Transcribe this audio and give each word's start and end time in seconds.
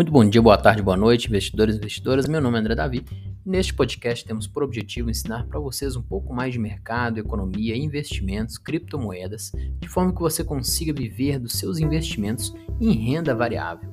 Muito 0.00 0.12
bom 0.12 0.26
dia, 0.26 0.40
boa 0.40 0.56
tarde, 0.56 0.82
boa 0.82 0.96
noite, 0.96 1.28
investidores 1.28 1.74
e 1.74 1.78
investidoras. 1.78 2.26
Meu 2.26 2.40
nome 2.40 2.56
é 2.56 2.60
André 2.60 2.74
Davi. 2.74 3.04
Neste 3.44 3.74
podcast 3.74 4.24
temos 4.24 4.46
por 4.46 4.62
objetivo 4.62 5.10
ensinar 5.10 5.46
para 5.46 5.60
vocês 5.60 5.94
um 5.94 6.00
pouco 6.00 6.32
mais 6.32 6.54
de 6.54 6.58
mercado, 6.58 7.20
economia, 7.20 7.76
investimentos, 7.76 8.56
criptomoedas, 8.56 9.52
de 9.78 9.86
forma 9.88 10.14
que 10.14 10.20
você 10.22 10.42
consiga 10.42 10.90
viver 10.94 11.38
dos 11.38 11.52
seus 11.52 11.78
investimentos 11.78 12.54
em 12.80 12.92
renda 12.92 13.34
variável. 13.34 13.90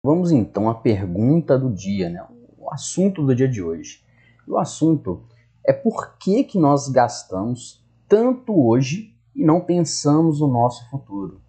Vamos 0.00 0.30
então 0.30 0.70
à 0.70 0.76
pergunta 0.76 1.58
do 1.58 1.74
dia, 1.74 2.08
né? 2.08 2.24
o 2.56 2.72
assunto 2.72 3.20
do 3.20 3.34
dia 3.34 3.48
de 3.48 3.60
hoje. 3.60 4.00
O 4.46 4.56
assunto 4.58 5.24
é 5.66 5.72
por 5.72 6.16
que, 6.18 6.44
que 6.44 6.56
nós 6.56 6.88
gastamos 6.88 7.84
tanto 8.08 8.54
hoje 8.64 9.11
e 9.34 9.44
não 9.44 9.60
pensamos 9.60 10.40
no 10.40 10.46
nosso 10.46 10.88
futuro. 10.90 11.40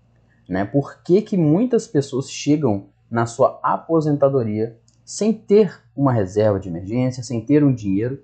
Né? 0.47 0.65
Por 0.65 1.01
que, 1.03 1.21
que 1.21 1.37
muitas 1.37 1.87
pessoas 1.87 2.29
chegam 2.29 2.89
na 3.09 3.25
sua 3.25 3.59
aposentadoria 3.63 4.77
sem 5.05 5.33
ter 5.33 5.81
uma 5.95 6.11
reserva 6.11 6.59
de 6.59 6.69
emergência, 6.69 7.23
sem 7.23 7.45
ter 7.45 7.63
um 7.63 7.73
dinheiro, 7.73 8.23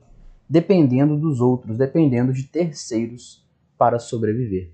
dependendo 0.49 1.17
dos 1.17 1.41
outros, 1.41 1.77
dependendo 1.77 2.33
de 2.33 2.43
terceiros 2.43 3.45
para 3.77 3.99
sobreviver? 3.99 4.73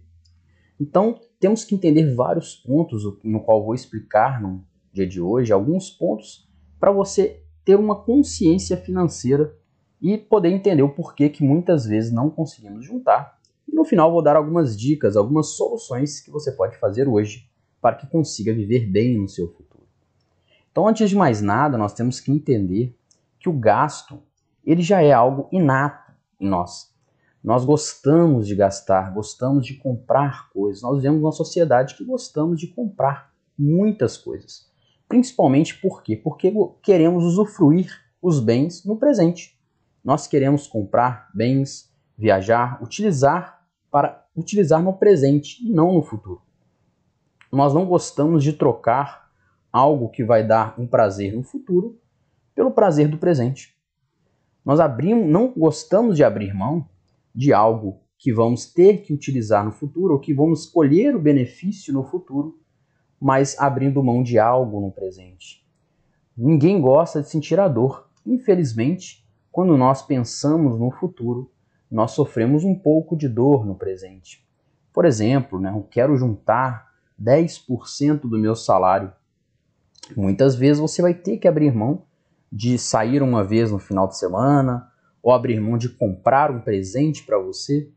Então, 0.80 1.20
temos 1.40 1.64
que 1.64 1.76
entender 1.76 2.14
vários 2.14 2.56
pontos, 2.56 3.04
no 3.24 3.40
qual 3.40 3.64
vou 3.64 3.74
explicar 3.74 4.42
no 4.42 4.64
dia 4.92 5.08
de 5.08 5.22
hoje, 5.22 5.52
alguns 5.52 5.90
pontos 5.90 6.50
para 6.80 6.92
você 6.92 7.42
ter 7.64 7.76
uma 7.76 7.96
consciência 7.96 8.78
financeira 8.78 9.56
e 10.02 10.18
poder 10.18 10.50
entender 10.50 10.84
o 10.84 10.94
porquê 10.94 11.30
que 11.30 11.44
muitas 11.44 11.86
vezes 11.86 12.12
não 12.12 12.30
conseguimos 12.30 12.86
juntar 12.86 13.35
e 13.68 13.76
no 13.76 13.86
final 13.86 14.12
vou 14.12 14.22
dar 14.22 14.36
algumas 14.36 14.78
dicas, 14.78 15.16
algumas 15.16 15.56
soluções 15.56 16.20
que 16.20 16.32
você 16.32 16.52
pode 16.52 16.78
fazer 16.78 17.08
hoje 17.08 17.50
para 17.82 17.96
que 17.96 18.08
consiga 18.08 18.54
viver 18.54 18.88
bem 18.88 19.18
no 19.18 19.28
seu 19.28 19.48
futuro. 19.48 19.86
Então, 20.72 20.88
antes 20.88 21.10
de 21.10 21.16
mais 21.16 21.42
nada, 21.42 21.78
nós 21.78 21.94
temos 21.94 22.20
que 22.20 22.32
entender 22.32 22.98
que 23.40 23.48
o 23.48 23.54
gasto, 23.54 24.22
ele 24.66 24.82
já 24.82 25.02
é 25.02 25.12
algo 25.12 25.48
inato 25.52 26.12
em 26.40 26.48
nós. 26.50 26.94
Nós 27.44 27.64
gostamos 27.64 28.48
de 28.48 28.56
gastar, 28.56 29.14
gostamos 29.14 29.66
de 29.66 29.76
comprar 29.76 30.50
coisas. 30.50 30.82
Nós 30.82 30.98
vivemos 30.98 31.22
uma 31.22 31.32
sociedade 31.32 31.96
que 31.96 32.04
gostamos 32.04 32.60
de 32.60 32.68
comprar 32.68 33.32
muitas 33.58 34.18
coisas. 34.18 34.68
Principalmente 35.08 35.80
por 35.80 36.02
quê? 36.02 36.16
Porque 36.16 36.52
queremos 36.82 37.24
usufruir 37.24 37.88
os 38.20 38.40
bens 38.40 38.84
no 38.84 38.98
presente. 38.98 39.56
Nós 40.04 40.26
queremos 40.26 40.66
comprar 40.66 41.30
bens, 41.36 41.94
viajar, 42.18 42.82
utilizar 42.82 43.66
para 43.92 44.26
utilizar 44.36 44.82
no 44.82 44.94
presente 44.94 45.66
e 45.66 45.70
não 45.70 45.94
no 45.94 46.04
futuro. 46.04 46.42
Nós 47.52 47.74
não 47.74 47.86
gostamos 47.86 48.44
de 48.44 48.54
trocar 48.54 49.32
algo 49.72 50.10
que 50.10 50.24
vai 50.24 50.46
dar 50.46 50.80
um 50.80 50.86
prazer 50.86 51.34
no 51.34 51.44
futuro 51.44 52.00
pelo 52.54 52.72
prazer 52.72 53.08
do 53.08 53.18
presente. 53.18 53.76
Nós 54.64 54.80
abrimos, 54.80 55.30
não 55.30 55.54
gostamos 55.56 56.16
de 56.16 56.24
abrir 56.24 56.54
mão 56.54 56.88
de 57.34 57.54
algo 57.54 58.02
que 58.18 58.34
vamos 58.34 58.66
ter 58.66 59.02
que 59.02 59.14
utilizar 59.14 59.64
no 59.64 59.72
futuro 59.72 60.14
ou 60.14 60.20
que 60.20 60.34
vamos 60.34 60.66
colher 60.66 61.16
o 61.16 61.22
benefício 61.22 61.94
no 61.94 62.04
futuro, 62.04 62.60
mas 63.20 63.60
abrindo 63.60 64.04
mão 64.04 64.24
de 64.24 64.40
algo 64.40 64.82
no 64.82 64.92
presente. 64.92 65.66
Ninguém 66.36 66.82
gosta 66.82 67.22
de 67.22 67.30
sentir 67.30 67.60
a 67.60 67.68
dor. 67.68 68.10
Infelizmente, 68.26 69.26
quando 69.52 69.78
nós 69.78 70.02
pensamos 70.02 70.80
no 70.80 70.92
futuro, 70.92 71.52
nós 71.90 72.12
sofremos 72.12 72.64
um 72.64 72.76
pouco 72.76 73.16
de 73.16 73.28
dor 73.28 73.66
no 73.66 73.76
presente. 73.76 74.46
Por 74.94 75.06
exemplo, 75.06 75.60
né, 75.60 75.72
eu 75.76 75.84
quero 75.84 76.18
juntar 76.18 76.92
10% 77.22 78.22
do 78.22 78.38
meu 78.38 78.56
salário. 78.56 79.12
Muitas 80.16 80.56
vezes 80.56 80.80
você 80.80 81.02
vai 81.02 81.14
ter 81.14 81.38
que 81.38 81.48
abrir 81.48 81.74
mão 81.74 82.04
de 82.52 82.78
sair 82.78 83.22
uma 83.22 83.44
vez 83.44 83.72
no 83.72 83.80
final 83.80 84.08
de 84.08 84.18
semana, 84.18 84.90
ou 85.22 85.34
abrir 85.34 85.60
mão 85.60 85.78
de 85.78 85.90
comprar 85.90 86.52
um 86.52 86.62
presente 86.62 87.24
para 87.24 87.40
você. 87.40 87.92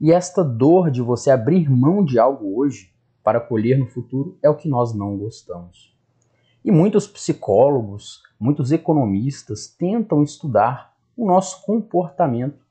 E 0.00 0.12
esta 0.12 0.44
dor 0.44 0.90
de 0.90 1.02
você 1.02 1.30
abrir 1.30 1.68
mão 1.68 2.04
de 2.04 2.18
algo 2.18 2.56
hoje 2.58 2.92
para 3.22 3.40
colher 3.40 3.76
no 3.76 3.86
futuro 3.86 4.38
é 4.42 4.48
o 4.48 4.56
que 4.56 4.68
nós 4.68 4.94
não 4.94 5.18
gostamos. 5.18 5.94
E 6.64 6.70
muitos 6.70 7.06
psicólogos, 7.06 8.22
muitos 8.38 8.70
economistas 8.70 9.66
tentam 9.66 10.22
estudar 10.22 10.94
o 11.16 11.26
nosso 11.26 11.64
comportamento 11.64 12.64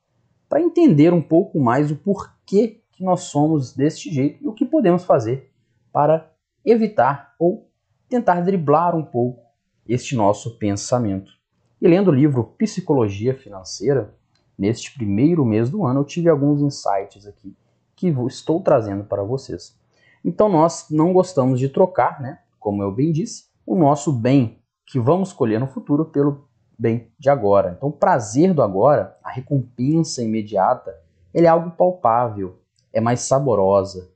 para 0.50 0.62
entender 0.62 1.14
um 1.14 1.22
pouco 1.22 1.60
mais 1.60 1.92
o 1.92 1.96
porquê 1.96 2.82
que 2.92 3.04
nós 3.04 3.22
somos 3.26 3.74
deste 3.74 4.12
jeito 4.12 4.44
e 4.44 4.48
o 4.48 4.54
que 4.54 4.66
podemos 4.66 5.06
fazer 5.06 5.52
para 5.94 6.34
evitar 6.66 7.36
ou 7.40 7.70
tentar 8.10 8.42
driblar 8.42 8.96
um 8.96 9.06
pouco 9.06 9.44
este 9.88 10.16
nosso 10.16 10.58
pensamento. 10.58 11.32
E 11.80 11.88
lendo 11.88 12.10
o 12.10 12.14
livro 12.14 12.44
Psicologia 12.58 13.34
Financeira, 13.34 14.14
neste 14.58 14.94
primeiro 14.94 15.46
mês 15.46 15.70
do 15.70 15.86
ano, 15.86 16.02
eu 16.02 16.06
tive 16.06 16.28
alguns 16.28 16.62
insights 16.62 17.26
aqui 17.26 17.56
que 17.96 18.08
estou 18.08 18.62
trazendo 18.62 19.04
para 19.04 19.24
vocês. 19.24 19.78
Então 20.26 20.50
nós 20.50 20.88
não 20.90 21.14
gostamos 21.14 21.60
de 21.60 21.70
trocar, 21.70 22.20
né, 22.20 22.40
como 22.60 22.84
eu 22.84 22.92
bem 22.92 23.12
disse, 23.12 23.46
o 23.66 23.76
nosso 23.76 24.12
bem 24.12 24.60
que 24.86 25.00
vamos 25.00 25.31
colher 25.31 25.60
no 25.60 25.68
futuro 25.68 26.06
pelo 26.06 26.49
bem 26.79 27.12
de 27.19 27.29
agora. 27.29 27.73
Então, 27.75 27.90
o 27.90 27.94
prazer 27.94 28.53
do 28.53 28.63
agora, 28.63 29.17
a 29.22 29.29
recompensa 29.29 30.23
imediata, 30.23 30.95
ele 31.34 31.45
é 31.45 31.50
algo 31.50 31.72
palpável, 31.72 32.59
é 32.94 33.01
mais 33.01 33.19
saborosa. 33.19 34.09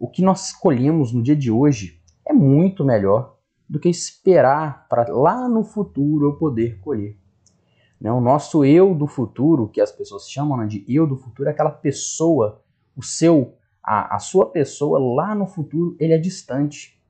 O 0.00 0.08
que 0.08 0.20
nós 0.20 0.48
escolhemos 0.48 1.12
no 1.12 1.22
dia 1.22 1.36
de 1.36 1.50
hoje 1.50 2.02
é 2.26 2.32
muito 2.32 2.84
melhor 2.84 3.36
do 3.68 3.78
que 3.78 3.88
esperar 3.88 4.88
para 4.88 5.06
lá 5.12 5.48
no 5.48 5.62
futuro 5.62 6.26
eu 6.26 6.36
poder 6.36 6.80
colher. 6.80 7.16
Né? 8.00 8.10
O 8.10 8.20
nosso 8.20 8.64
eu 8.64 8.94
do 8.94 9.06
futuro, 9.06 9.68
que 9.68 9.80
as 9.80 9.92
pessoas 9.92 10.28
chamam 10.28 10.56
né, 10.56 10.66
de 10.66 10.84
eu 10.88 11.06
do 11.06 11.16
futuro, 11.16 11.48
é 11.48 11.52
aquela 11.52 11.70
pessoa, 11.70 12.62
o 12.96 13.02
seu, 13.02 13.54
a, 13.82 14.16
a 14.16 14.18
sua 14.18 14.46
pessoa 14.46 14.98
lá 14.98 15.34
no 15.34 15.46
futuro, 15.46 15.96
ele 16.00 16.12
é 16.12 16.18
distante. 16.18 17.00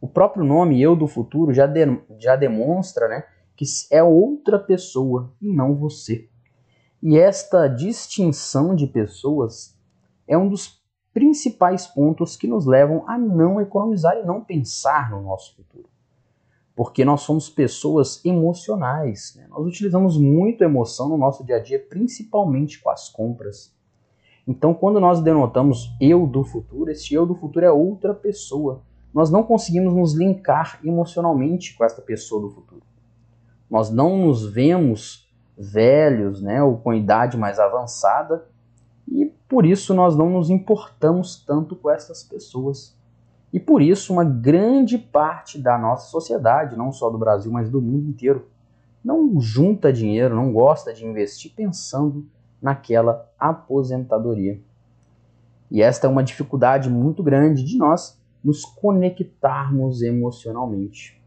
O 0.00 0.08
próprio 0.08 0.44
nome 0.44 0.80
eu 0.80 0.94
do 0.94 1.06
futuro 1.06 1.52
já, 1.52 1.66
de, 1.66 1.80
já 2.18 2.36
demonstra 2.36 3.08
né, 3.08 3.24
que 3.56 3.64
é 3.90 4.02
outra 4.02 4.58
pessoa 4.58 5.32
e 5.40 5.50
não 5.52 5.74
você. 5.74 6.28
E 7.02 7.18
esta 7.18 7.66
distinção 7.66 8.74
de 8.74 8.86
pessoas 8.86 9.76
é 10.28 10.36
um 10.36 10.48
dos 10.48 10.82
principais 11.12 11.86
pontos 11.86 12.36
que 12.36 12.46
nos 12.46 12.66
levam 12.66 13.04
a 13.08 13.16
não 13.16 13.60
economizar 13.60 14.16
e 14.18 14.24
não 14.24 14.44
pensar 14.44 15.10
no 15.10 15.22
nosso 15.22 15.56
futuro. 15.56 15.88
Porque 16.74 17.06
nós 17.06 17.22
somos 17.22 17.48
pessoas 17.48 18.22
emocionais, 18.22 19.34
né? 19.34 19.46
nós 19.48 19.66
utilizamos 19.66 20.18
muito 20.18 20.62
emoção 20.62 21.08
no 21.08 21.16
nosso 21.16 21.42
dia 21.42 21.56
a 21.56 21.62
dia, 21.62 21.78
principalmente 21.78 22.82
com 22.82 22.90
as 22.90 23.08
compras. 23.08 23.74
Então, 24.46 24.74
quando 24.74 25.00
nós 25.00 25.22
denotamos 25.22 25.90
eu 26.00 26.26
do 26.26 26.44
futuro, 26.44 26.90
esse 26.90 27.14
eu 27.14 27.24
do 27.24 27.34
futuro 27.34 27.64
é 27.64 27.70
outra 27.70 28.14
pessoa. 28.14 28.82
Nós 29.12 29.30
não 29.30 29.42
conseguimos 29.42 29.94
nos 29.94 30.12
linkar 30.12 30.78
emocionalmente 30.84 31.74
com 31.74 31.84
esta 31.84 32.02
pessoa 32.02 32.42
do 32.42 32.50
futuro. 32.50 32.82
Nós 33.76 33.90
não 33.90 34.16
nos 34.16 34.50
vemos 34.50 35.30
velhos, 35.54 36.40
né, 36.40 36.62
ou 36.62 36.78
com 36.78 36.94
idade 36.94 37.36
mais 37.36 37.58
avançada, 37.58 38.46
e 39.06 39.26
por 39.46 39.66
isso 39.66 39.92
nós 39.92 40.16
não 40.16 40.30
nos 40.30 40.48
importamos 40.48 41.44
tanto 41.44 41.76
com 41.76 41.90
essas 41.90 42.22
pessoas. 42.22 42.96
E 43.52 43.60
por 43.60 43.82
isso 43.82 44.14
uma 44.14 44.24
grande 44.24 44.96
parte 44.96 45.58
da 45.58 45.76
nossa 45.76 46.08
sociedade, 46.08 46.74
não 46.74 46.90
só 46.90 47.10
do 47.10 47.18
Brasil, 47.18 47.52
mas 47.52 47.68
do 47.68 47.82
mundo 47.82 48.08
inteiro, 48.08 48.48
não 49.04 49.38
junta 49.38 49.92
dinheiro, 49.92 50.34
não 50.34 50.54
gosta 50.54 50.94
de 50.94 51.04
investir 51.04 51.52
pensando 51.54 52.26
naquela 52.62 53.30
aposentadoria. 53.38 54.58
E 55.70 55.82
esta 55.82 56.06
é 56.06 56.10
uma 56.10 56.24
dificuldade 56.24 56.88
muito 56.88 57.22
grande 57.22 57.62
de 57.62 57.76
nós 57.76 58.18
nos 58.42 58.64
conectarmos 58.64 60.00
emocionalmente. 60.00 61.25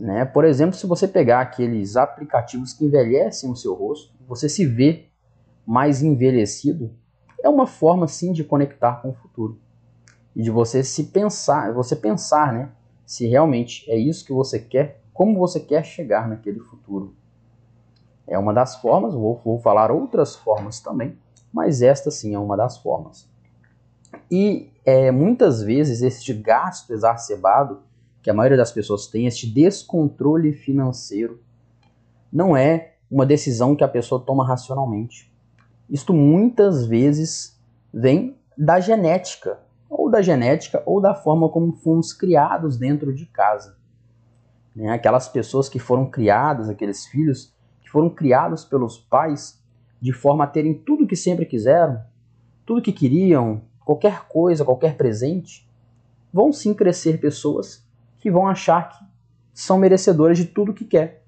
Né? 0.00 0.24
Por 0.24 0.44
exemplo, 0.44 0.74
se 0.74 0.86
você 0.86 1.06
pegar 1.06 1.40
aqueles 1.40 1.96
aplicativos 1.96 2.72
que 2.72 2.86
envelhecem 2.86 3.50
o 3.50 3.56
seu 3.56 3.74
rosto, 3.74 4.12
você 4.26 4.48
se 4.48 4.64
vê 4.64 5.08
mais 5.66 6.02
envelhecido, 6.02 6.90
é 7.42 7.48
uma 7.48 7.66
forma 7.66 8.08
sim 8.08 8.32
de 8.32 8.42
conectar 8.42 9.02
com 9.02 9.10
o 9.10 9.14
futuro. 9.14 9.60
E 10.34 10.42
de 10.42 10.50
você 10.50 10.82
se 10.82 11.04
pensar, 11.04 11.72
você 11.72 11.94
pensar, 11.94 12.52
né, 12.52 12.70
se 13.04 13.26
realmente 13.26 13.90
é 13.90 13.96
isso 13.96 14.24
que 14.24 14.32
você 14.32 14.58
quer, 14.58 15.02
como 15.12 15.38
você 15.38 15.60
quer 15.60 15.84
chegar 15.84 16.28
naquele 16.28 16.60
futuro. 16.60 17.14
É 18.26 18.38
uma 18.38 18.54
das 18.54 18.76
formas, 18.76 19.12
vou, 19.12 19.40
vou 19.44 19.58
falar 19.58 19.90
outras 19.90 20.34
formas 20.34 20.80
também, 20.80 21.18
mas 21.52 21.82
esta 21.82 22.10
sim 22.10 22.34
é 22.34 22.38
uma 22.38 22.56
das 22.56 22.78
formas. 22.78 23.28
E 24.30 24.70
é, 24.84 25.10
muitas 25.10 25.62
vezes 25.62 26.00
este 26.00 26.32
gasto 26.32 26.92
exacerbado 26.92 27.82
que 28.22 28.30
a 28.30 28.34
maioria 28.34 28.56
das 28.56 28.72
pessoas 28.72 29.06
tem, 29.06 29.26
este 29.26 29.46
descontrole 29.46 30.52
financeiro, 30.52 31.40
não 32.32 32.56
é 32.56 32.94
uma 33.10 33.26
decisão 33.26 33.74
que 33.74 33.82
a 33.82 33.88
pessoa 33.88 34.22
toma 34.24 34.46
racionalmente. 34.46 35.32
Isto 35.88 36.12
muitas 36.12 36.86
vezes 36.86 37.58
vem 37.92 38.36
da 38.56 38.78
genética 38.78 39.58
ou 39.88 40.08
da 40.08 40.22
genética 40.22 40.82
ou 40.86 41.00
da 41.00 41.14
forma 41.14 41.48
como 41.48 41.72
fomos 41.72 42.12
criados 42.12 42.76
dentro 42.76 43.12
de 43.12 43.26
casa. 43.26 43.76
Né? 44.76 44.90
Aquelas 44.90 45.28
pessoas 45.28 45.68
que 45.68 45.78
foram 45.78 46.08
criadas, 46.08 46.68
aqueles 46.68 47.06
filhos 47.06 47.52
que 47.80 47.90
foram 47.90 48.08
criados 48.08 48.64
pelos 48.64 48.98
pais 48.98 49.60
de 50.00 50.12
forma 50.12 50.44
a 50.44 50.46
terem 50.46 50.74
tudo 50.74 51.06
que 51.06 51.16
sempre 51.16 51.44
quiseram, 51.44 52.00
tudo 52.64 52.82
que 52.82 52.92
queriam, 52.92 53.62
qualquer 53.84 54.28
coisa, 54.28 54.64
qualquer 54.64 54.96
presente, 54.96 55.68
vão 56.32 56.52
sim 56.52 56.72
crescer 56.72 57.18
pessoas 57.18 57.84
que 58.20 58.30
vão 58.30 58.46
achar 58.46 58.90
que 58.90 59.04
são 59.52 59.78
merecedoras 59.78 60.38
de 60.38 60.44
tudo 60.44 60.74
que 60.74 60.84
quer 60.84 61.24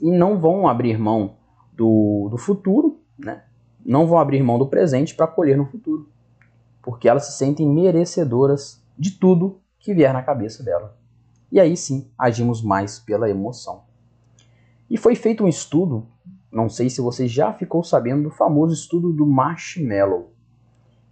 e 0.00 0.10
não 0.10 0.40
vão 0.40 0.66
abrir 0.66 0.98
mão 0.98 1.36
do, 1.72 2.28
do 2.30 2.36
futuro, 2.36 3.00
né? 3.18 3.44
não 3.84 4.06
vão 4.06 4.18
abrir 4.18 4.42
mão 4.42 4.58
do 4.58 4.66
presente 4.66 5.14
para 5.14 5.26
colher 5.26 5.56
no 5.56 5.66
futuro, 5.66 6.08
porque 6.82 7.08
elas 7.08 7.26
se 7.26 7.38
sentem 7.38 7.68
merecedoras 7.68 8.82
de 8.98 9.12
tudo 9.12 9.60
que 9.78 9.94
vier 9.94 10.12
na 10.12 10.22
cabeça 10.22 10.62
dela. 10.62 10.96
E 11.50 11.60
aí 11.60 11.76
sim 11.76 12.10
agimos 12.16 12.62
mais 12.62 12.98
pela 12.98 13.28
emoção. 13.28 13.82
E 14.88 14.96
foi 14.96 15.14
feito 15.14 15.44
um 15.44 15.48
estudo, 15.48 16.06
não 16.50 16.68
sei 16.68 16.88
se 16.88 17.00
você 17.00 17.26
já 17.26 17.52
ficou 17.52 17.82
sabendo 17.82 18.24
do 18.24 18.30
famoso 18.30 18.74
estudo 18.74 19.12
do 19.12 19.26
marshmallow. 19.26 20.32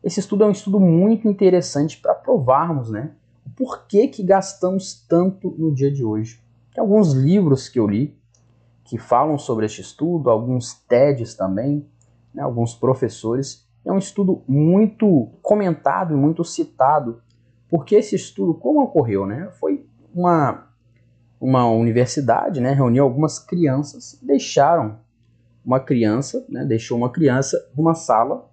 Esse 0.03 0.21
estudo 0.21 0.45
é 0.45 0.47
um 0.47 0.53
estudo 0.53 0.81
muito 0.81 1.29
interessante 1.29 1.99
para 1.99 2.15
provarmos, 2.15 2.91
né, 2.91 3.13
o 3.51 3.57
porquê 3.57 4.07
que 4.07 4.23
gastamos 4.23 5.05
tanto 5.09 5.55
no 5.59 5.75
dia 5.75 5.91
de 5.91 6.05
hoje. 6.05 6.41
Tem 6.73 6.81
alguns 6.81 7.13
livros 7.13 7.69
que 7.69 7.79
eu 7.79 7.87
li 7.87 8.17
que 8.85 8.99
falam 8.99 9.39
sobre 9.39 9.67
este 9.67 9.81
estudo, 9.81 10.31
alguns 10.31 10.75
TEDs 10.75 11.35
também, 11.35 11.87
né, 12.35 12.43
alguns 12.43 12.75
professores. 12.75 13.69
É 13.85 13.93
um 13.93 13.99
estudo 13.99 14.43
muito 14.47 15.29
comentado 15.43 16.15
e 16.15 16.17
muito 16.17 16.45
citado, 16.45 17.23
porque 17.69 17.97
esse 17.97 18.17
estudo, 18.17 18.55
como 18.55 18.83
ocorreu, 18.83 19.27
né, 19.27 19.51
foi 19.59 19.87
uma, 20.15 20.67
uma 21.41 21.69
universidade, 21.69 22.61
né, 22.61 22.73
reuniu 22.73 23.05
algumas 23.05 23.39
crianças, 23.39 24.19
deixaram 24.23 24.99
uma 25.65 25.79
criança, 25.79 26.45
né, 26.49 26.65
deixou 26.65 26.97
uma 26.97 27.11
criança 27.11 27.59
numa 27.77 27.95
sala 27.95 28.49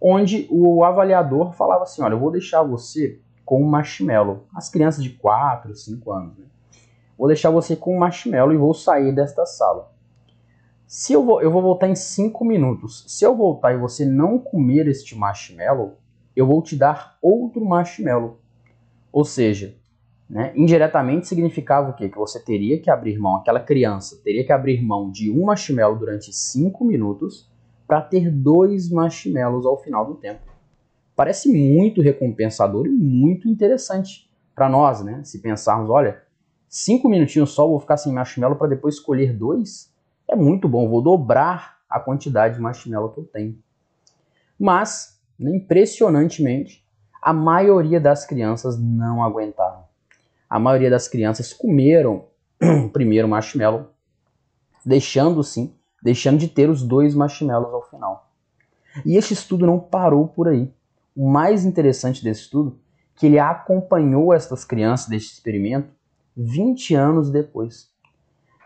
onde 0.00 0.48
o 0.50 0.82
avaliador 0.82 1.52
falava 1.52 1.84
assim, 1.84 2.02
olha, 2.02 2.14
eu 2.14 2.18
vou 2.18 2.30
deixar 2.30 2.62
você 2.62 3.20
com 3.44 3.62
um 3.62 3.66
marshmallow. 3.66 4.46
As 4.54 4.68
crianças 4.68 5.02
de 5.02 5.10
4, 5.10 5.74
5 5.74 6.12
anos, 6.12 6.38
né? 6.38 6.46
Vou 7.16 7.28
deixar 7.28 7.50
você 7.50 7.76
com 7.76 7.94
um 7.94 7.98
marshmallow 7.98 8.52
e 8.52 8.56
vou 8.56 8.74
sair 8.74 9.14
desta 9.14 9.46
sala. 9.46 9.92
Se 10.86 11.12
eu 11.12 11.24
vou, 11.24 11.40
eu 11.40 11.50
vou 11.50 11.62
voltar 11.62 11.88
em 11.88 11.94
5 11.94 12.44
minutos. 12.44 13.04
Se 13.06 13.24
eu 13.24 13.36
voltar 13.36 13.72
e 13.72 13.78
você 13.78 14.04
não 14.04 14.38
comer 14.38 14.86
este 14.88 15.16
marshmallow, 15.16 15.96
eu 16.34 16.46
vou 16.46 16.62
te 16.62 16.76
dar 16.76 17.16
outro 17.22 17.64
marshmallow. 17.64 18.38
Ou 19.12 19.24
seja, 19.24 19.76
né, 20.28 20.52
indiretamente 20.56 21.28
significava 21.28 21.90
o 21.90 21.94
quê? 21.94 22.08
Que 22.08 22.18
você 22.18 22.40
teria 22.40 22.80
que 22.80 22.90
abrir 22.90 23.18
mão, 23.18 23.36
aquela 23.36 23.60
criança 23.60 24.20
teria 24.24 24.44
que 24.44 24.52
abrir 24.52 24.82
mão 24.82 25.10
de 25.10 25.30
um 25.30 25.44
marshmallow 25.44 25.98
durante 25.98 26.32
5 26.32 26.84
minutos 26.84 27.50
para 27.86 28.00
ter 28.00 28.30
dois 28.30 28.90
marshmallows 28.90 29.66
ao 29.66 29.78
final 29.82 30.06
do 30.06 30.14
tempo. 30.14 30.51
Parece 31.14 31.48
muito 31.52 32.00
recompensador 32.00 32.86
e 32.86 32.90
muito 32.90 33.48
interessante 33.48 34.30
para 34.54 34.68
nós, 34.68 35.02
né? 35.02 35.22
Se 35.24 35.40
pensarmos, 35.40 35.90
olha, 35.90 36.22
cinco 36.68 37.08
minutinhos 37.08 37.50
só 37.50 37.66
vou 37.66 37.78
ficar 37.80 37.96
sem 37.96 38.12
marshmallow 38.12 38.56
para 38.56 38.68
depois 38.68 38.96
escolher 38.96 39.36
dois, 39.36 39.92
é 40.28 40.34
muito 40.34 40.68
bom, 40.68 40.88
vou 40.88 41.02
dobrar 41.02 41.78
a 41.88 42.00
quantidade 42.00 42.54
de 42.54 42.60
marshmallow 42.60 43.10
que 43.10 43.20
eu 43.20 43.24
tenho. 43.24 43.58
Mas, 44.58 45.20
impressionantemente, 45.38 46.84
a 47.20 47.32
maioria 47.32 48.00
das 48.00 48.24
crianças 48.24 48.78
não 48.78 49.22
aguentaram. 49.22 49.84
A 50.48 50.58
maioria 50.58 50.90
das 50.90 51.08
crianças 51.08 51.52
comeram 51.52 52.26
o 52.60 52.88
primeiro 52.90 53.28
marshmallow, 53.28 53.90
deixando 54.84 55.42
sim 55.42 55.74
deixando 56.02 56.38
de 56.38 56.48
ter 56.48 56.68
os 56.68 56.82
dois 56.82 57.14
marshmallows 57.14 57.72
ao 57.72 57.82
final. 57.82 58.28
E 59.06 59.16
este 59.16 59.32
estudo 59.32 59.64
não 59.64 59.78
parou 59.78 60.26
por 60.26 60.48
aí. 60.48 60.70
O 61.14 61.28
mais 61.28 61.64
interessante 61.64 62.22
desse 62.22 62.42
estudo 62.42 62.78
é 63.14 63.18
que 63.18 63.26
ele 63.26 63.38
acompanhou 63.38 64.32
essas 64.32 64.64
crianças 64.64 65.08
deste 65.08 65.32
experimento 65.32 65.88
20 66.36 66.94
anos 66.94 67.30
depois. 67.30 67.90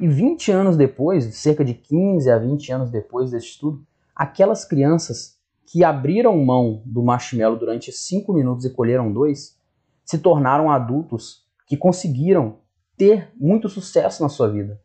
E 0.00 0.06
20 0.06 0.52
anos 0.52 0.76
depois, 0.76 1.24
cerca 1.36 1.64
de 1.64 1.74
15 1.74 2.30
a 2.30 2.38
20 2.38 2.72
anos 2.72 2.90
depois 2.90 3.30
desse 3.30 3.46
estudo, 3.46 3.84
aquelas 4.14 4.64
crianças 4.64 5.38
que 5.64 5.82
abriram 5.82 6.36
mão 6.44 6.82
do 6.84 7.02
marshmallow 7.02 7.58
durante 7.58 7.90
5 7.90 8.32
minutos 8.32 8.64
e 8.64 8.70
colheram 8.70 9.12
dois, 9.12 9.58
se 10.04 10.18
tornaram 10.18 10.70
adultos 10.70 11.44
que 11.66 11.76
conseguiram 11.76 12.58
ter 12.96 13.32
muito 13.36 13.68
sucesso 13.68 14.22
na 14.22 14.28
sua 14.28 14.48
vida 14.48 14.80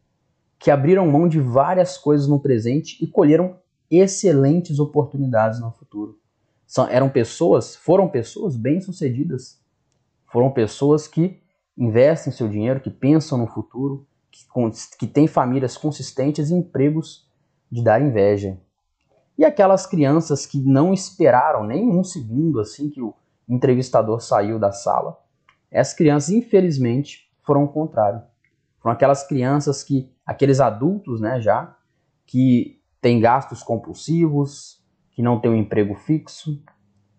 que 0.62 0.70
abriram 0.70 1.10
mão 1.10 1.28
de 1.28 1.40
várias 1.40 1.98
coisas 1.98 2.28
no 2.28 2.40
presente 2.40 3.04
e 3.04 3.08
colheram 3.08 3.58
excelentes 3.90 4.78
oportunidades 4.78 5.60
no 5.60 5.72
futuro. 5.72 6.21
São, 6.72 6.88
eram 6.88 7.10
pessoas, 7.10 7.76
foram 7.76 8.08
pessoas 8.08 8.56
bem-sucedidas. 8.56 9.60
Foram 10.32 10.50
pessoas 10.50 11.06
que 11.06 11.38
investem 11.78 12.32
seu 12.32 12.48
dinheiro, 12.48 12.80
que 12.80 12.90
pensam 12.90 13.38
no 13.38 13.46
futuro, 13.46 14.08
que, 14.32 14.46
que 14.98 15.06
têm 15.06 15.28
famílias 15.28 15.76
consistentes 15.76 16.50
e 16.50 16.54
empregos 16.54 17.30
de 17.70 17.84
dar 17.84 18.02
inveja. 18.02 18.58
E 19.38 19.44
aquelas 19.44 19.86
crianças 19.86 20.46
que 20.46 20.62
não 20.62 20.94
esperaram 20.94 21.68
nem 21.68 21.90
um 21.90 22.06
segundo 22.06 22.62
assim 22.62 22.90
que 22.90 23.02
o 23.02 23.14
entrevistador 23.50 24.22
saiu 24.22 24.58
da 24.58 24.72
sala, 24.72 25.22
essas 25.70 25.94
crianças, 25.94 26.30
infelizmente, 26.30 27.30
foram 27.42 27.66
o 27.66 27.68
contrário. 27.68 28.22
Foram 28.80 28.94
aquelas 28.94 29.28
crianças 29.28 29.84
que 29.84 30.10
aqueles 30.26 30.62
adultos, 30.62 31.20
né, 31.20 31.42
já, 31.42 31.78
que 32.26 32.82
têm 33.02 33.20
gastos 33.20 33.62
compulsivos, 33.62 34.81
que 35.12 35.22
não 35.22 35.40
têm 35.40 35.52
um 35.52 35.56
emprego 35.56 35.96
fixo, 35.96 36.62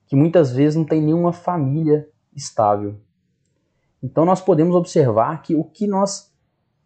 que 0.06 0.16
muitas 0.16 0.52
vezes 0.52 0.76
não 0.76 0.84
tem 0.84 1.00
nenhuma 1.00 1.32
família 1.32 2.08
estável. 2.34 3.00
Então 4.02 4.24
nós 4.24 4.40
podemos 4.40 4.74
observar 4.74 5.42
que 5.42 5.54
o 5.54 5.64
que 5.64 5.86
nós, 5.86 6.32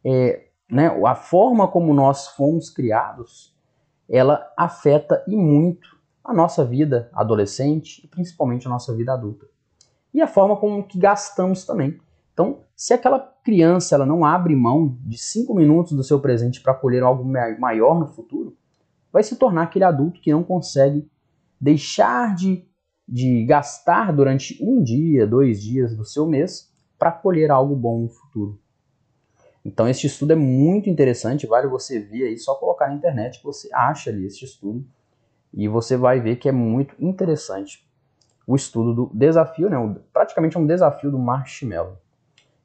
é, 0.05 0.49
né, 0.71 0.89
a 1.05 1.15
forma 1.15 1.67
como 1.69 1.95
nós 1.95 2.29
fomos 2.29 2.69
criados, 2.69 3.57
ela 4.09 4.47
afeta 4.57 5.25
e 5.27 5.35
muito 5.35 5.97
a 6.23 6.35
nossa 6.35 6.65
vida 6.65 7.09
adolescente 7.13 8.05
e 8.05 8.09
principalmente 8.09 8.67
a 8.67 8.71
nossa 8.71 8.95
vida 8.95 9.13
adulta. 9.13 9.47
E 10.13 10.21
a 10.21 10.27
forma 10.27 10.57
como 10.57 10.87
que 10.87 10.99
gastamos 10.99 11.65
também. 11.65 11.99
Então, 12.33 12.61
se 12.75 12.93
aquela 12.93 13.19
criança 13.43 13.95
ela 13.95 14.05
não 14.05 14.25
abre 14.25 14.55
mão 14.55 14.99
de 15.01 15.17
cinco 15.17 15.55
minutos 15.55 15.93
do 15.93 16.05
seu 16.05 16.21
presente 16.21 16.61
para 16.61 16.75
colher 16.75 17.03
algo 17.03 17.25
maior 17.25 17.99
no 17.99 18.09
futuro, 18.09 18.57
vai 19.17 19.23
se 19.23 19.37
tornar 19.37 19.63
aquele 19.63 19.87
adulto 19.87 20.21
que 20.21 20.31
não 20.31 20.45
consegue 20.45 21.11
deixar 21.59 22.35
de, 22.35 22.69
de 23.09 23.47
gastar 23.47 24.13
durante 24.13 24.63
um 24.63 24.83
dia, 24.83 25.27
dois 25.27 25.63
dias 25.63 25.97
do 25.97 26.05
seu 26.05 26.27
mês 26.27 26.71
para 26.99 27.11
colher 27.11 27.51
algo 27.51 27.75
bom 27.75 28.03
no 28.03 28.09
futuro. 28.11 28.61
Então, 29.65 29.89
este 29.89 30.07
estudo 30.07 30.35
é 30.35 30.37
muito 30.37 30.91
interessante, 30.91 31.47
vale 31.47 31.67
você 31.67 31.99
ver 31.99 32.25
aí, 32.25 32.37
só 32.37 32.57
colocar 32.57 32.89
na 32.89 32.95
internet 32.95 33.39
que 33.39 33.45
você 33.47 33.71
acha 33.73 34.11
ali 34.11 34.27
este 34.27 34.45
estudo 34.45 34.87
e 35.51 35.67
você 35.67 35.97
vai 35.97 36.21
ver 36.21 36.37
que 36.37 36.47
é 36.47 36.53
muito 36.53 36.95
interessante 37.03 37.89
o 38.47 38.55
estudo 38.55 38.93
do 38.93 39.11
desafio, 39.15 39.71
né? 39.71 39.79
praticamente 40.13 40.59
é 40.59 40.61
um 40.61 40.67
desafio 40.67 41.11
do 41.11 41.19
marshmallow. 41.19 41.97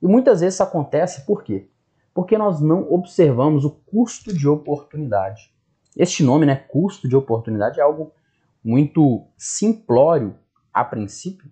E 0.01 0.05
muitas 0.05 0.41
vezes 0.41 0.55
isso 0.55 0.63
acontece 0.63 1.25
por 1.25 1.45
quê? 1.45 1.69
Porque 2.13 2.37
nós 2.37 2.59
não 2.59 2.91
observamos 2.91 3.63
o 3.63 3.71
custo 3.71 4.33
de 4.33 4.49
oportunidade. 4.49 5.49
Este 5.95 6.23
nome, 6.23 6.45
né, 6.45 6.55
custo 6.55 7.07
de 7.07 7.15
oportunidade, 7.15 7.79
é 7.79 7.83
algo 7.83 8.13
muito 8.63 9.27
simplório 9.37 10.35
a 10.73 10.85
princípio, 10.85 11.51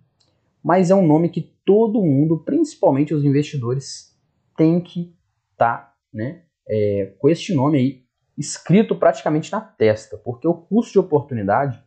mas 0.62 0.90
é 0.90 0.94
um 0.94 1.06
nome 1.06 1.28
que 1.28 1.54
todo 1.64 2.02
mundo, 2.02 2.38
principalmente 2.38 3.14
os 3.14 3.24
investidores, 3.24 4.16
tem 4.56 4.80
que 4.80 5.14
estar 5.52 5.76
tá, 5.76 5.94
né, 6.12 6.42
é, 6.68 7.14
com 7.18 7.28
este 7.28 7.54
nome 7.54 7.78
aí 7.78 8.04
escrito 8.36 8.96
praticamente 8.96 9.52
na 9.52 9.60
testa, 9.60 10.16
porque 10.16 10.48
o 10.48 10.54
custo 10.54 10.92
de 10.92 10.98
oportunidade 10.98 11.82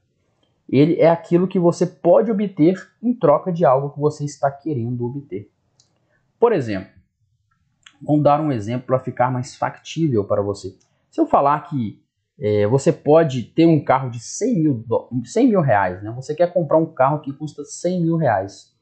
ele 0.69 0.95
é 0.99 1.09
aquilo 1.09 1.47
que 1.47 1.59
você 1.59 1.85
pode 1.85 2.31
obter 2.31 2.89
em 3.01 3.13
troca 3.13 3.51
de 3.51 3.65
algo 3.65 3.91
que 3.91 3.99
você 3.99 4.23
está 4.23 4.49
querendo 4.49 5.05
obter. 5.05 5.51
Por 6.39 6.53
exemplo, 6.53 6.91
vamos 8.01 8.23
dar 8.23 8.39
um 8.39 8.51
exemplo 8.51 8.87
para 8.87 8.99
ficar 8.99 9.31
mais 9.31 9.55
factível 9.55 10.23
para 10.25 10.41
você. 10.41 10.77
Se 11.09 11.19
eu 11.19 11.25
falar 11.25 11.59
que 11.69 12.02
é, 12.39 12.65
você 12.67 12.91
pode 12.91 13.43
ter 13.43 13.65
um 13.65 13.83
carro 13.83 14.09
de 14.09 14.19
100 14.19 14.55
mil, 14.55 14.85
100 15.23 15.47
mil 15.47 15.61
reais, 15.61 16.01
né? 16.03 16.11
você 16.11 16.33
quer 16.33 16.51
comprar 16.51 16.77
um 16.77 16.85
carro 16.85 17.19
que 17.19 17.31
custa 17.31 17.63
100 17.63 18.01
mil 18.01 18.17
reais. 18.17 18.73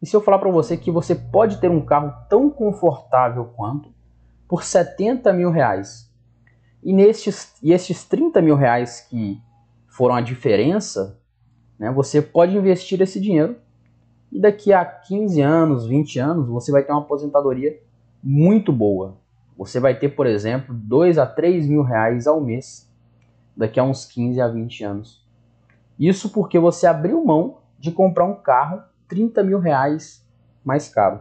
E 0.00 0.06
se 0.06 0.14
eu 0.14 0.20
falar 0.20 0.38
para 0.38 0.50
você 0.50 0.76
que 0.76 0.90
você 0.90 1.14
pode 1.14 1.60
ter 1.60 1.70
um 1.70 1.84
carro 1.84 2.12
tão 2.28 2.50
confortável 2.50 3.46
quanto 3.56 3.92
por 4.48 4.62
70 4.62 5.32
mil 5.32 5.50
reais, 5.50 6.06
e, 6.82 6.92
nestes, 6.92 7.54
e 7.62 7.72
estes 7.72 8.04
30 8.04 8.40
mil 8.40 8.54
reais 8.54 9.00
que 9.00 9.40
foram 9.88 10.14
a 10.14 10.20
diferença, 10.20 11.20
né, 11.78 11.90
você 11.90 12.22
pode 12.22 12.56
investir 12.56 13.00
esse 13.02 13.20
dinheiro 13.20 13.56
E 14.30 14.40
daqui 14.40 14.72
a 14.72 14.84
15 14.84 15.40
anos, 15.40 15.86
20 15.86 16.18
anos, 16.18 16.48
você 16.48 16.70
vai 16.70 16.84
ter 16.84 16.92
uma 16.92 17.00
aposentadoria 17.00 17.80
muito 18.22 18.72
boa. 18.72 19.18
Você 19.56 19.80
vai 19.80 19.98
ter, 19.98 20.10
por 20.10 20.26
exemplo, 20.26 20.74
2 20.74 21.18
a 21.18 21.26
3 21.26 21.66
mil 21.66 21.82
reais 21.82 22.26
ao 22.26 22.40
mês 22.40 22.90
daqui 23.56 23.80
a 23.80 23.84
uns 23.84 24.04
15 24.04 24.40
a 24.40 24.48
20 24.48 24.84
anos. 24.84 25.26
Isso 25.98 26.28
porque 26.28 26.58
você 26.58 26.86
abriu 26.86 27.24
mão 27.24 27.58
de 27.78 27.90
comprar 27.90 28.26
um 28.26 28.34
carro 28.34 28.82
30 29.08 29.42
mil 29.42 29.58
reais 29.58 30.26
mais 30.62 30.88
caro. 30.88 31.20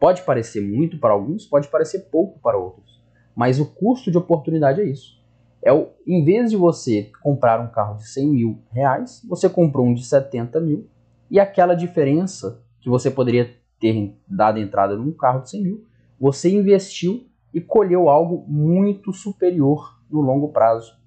Pode 0.00 0.22
parecer 0.22 0.62
muito 0.62 0.98
para 0.98 1.12
alguns, 1.12 1.44
pode 1.44 1.68
parecer 1.68 2.08
pouco 2.10 2.38
para 2.40 2.56
outros, 2.56 3.02
mas 3.36 3.60
o 3.60 3.66
custo 3.66 4.10
de 4.10 4.18
oportunidade 4.18 4.80
é 4.80 4.84
isso. 4.84 5.20
É 5.62 5.72
o, 5.72 5.90
em 6.06 6.24
vez 6.24 6.50
de 6.50 6.56
você 6.56 7.12
comprar 7.22 7.60
um 7.60 7.68
carro 7.68 7.98
de 7.98 8.08
100 8.08 8.28
mil 8.28 8.62
reais, 8.72 9.22
você 9.28 9.48
comprou 9.48 9.86
um 9.86 9.94
de 9.94 10.04
70 10.04 10.58
mil 10.60 10.88
e 11.30 11.38
aquela 11.38 11.74
diferença 11.74 12.60
que 12.80 12.88
você 12.88 13.10
poderia 13.10 13.54
ter 13.78 14.16
dado 14.26 14.58
entrada 14.58 14.96
num 14.96 15.12
carro 15.12 15.42
de 15.42 15.50
100 15.50 15.62
mil, 15.62 15.84
você 16.18 16.50
investiu 16.50 17.26
e 17.52 17.60
colheu 17.60 18.08
algo 18.08 18.44
muito 18.48 19.12
superior 19.12 19.98
no 20.10 20.20
longo 20.20 20.48
prazo. 20.48 20.98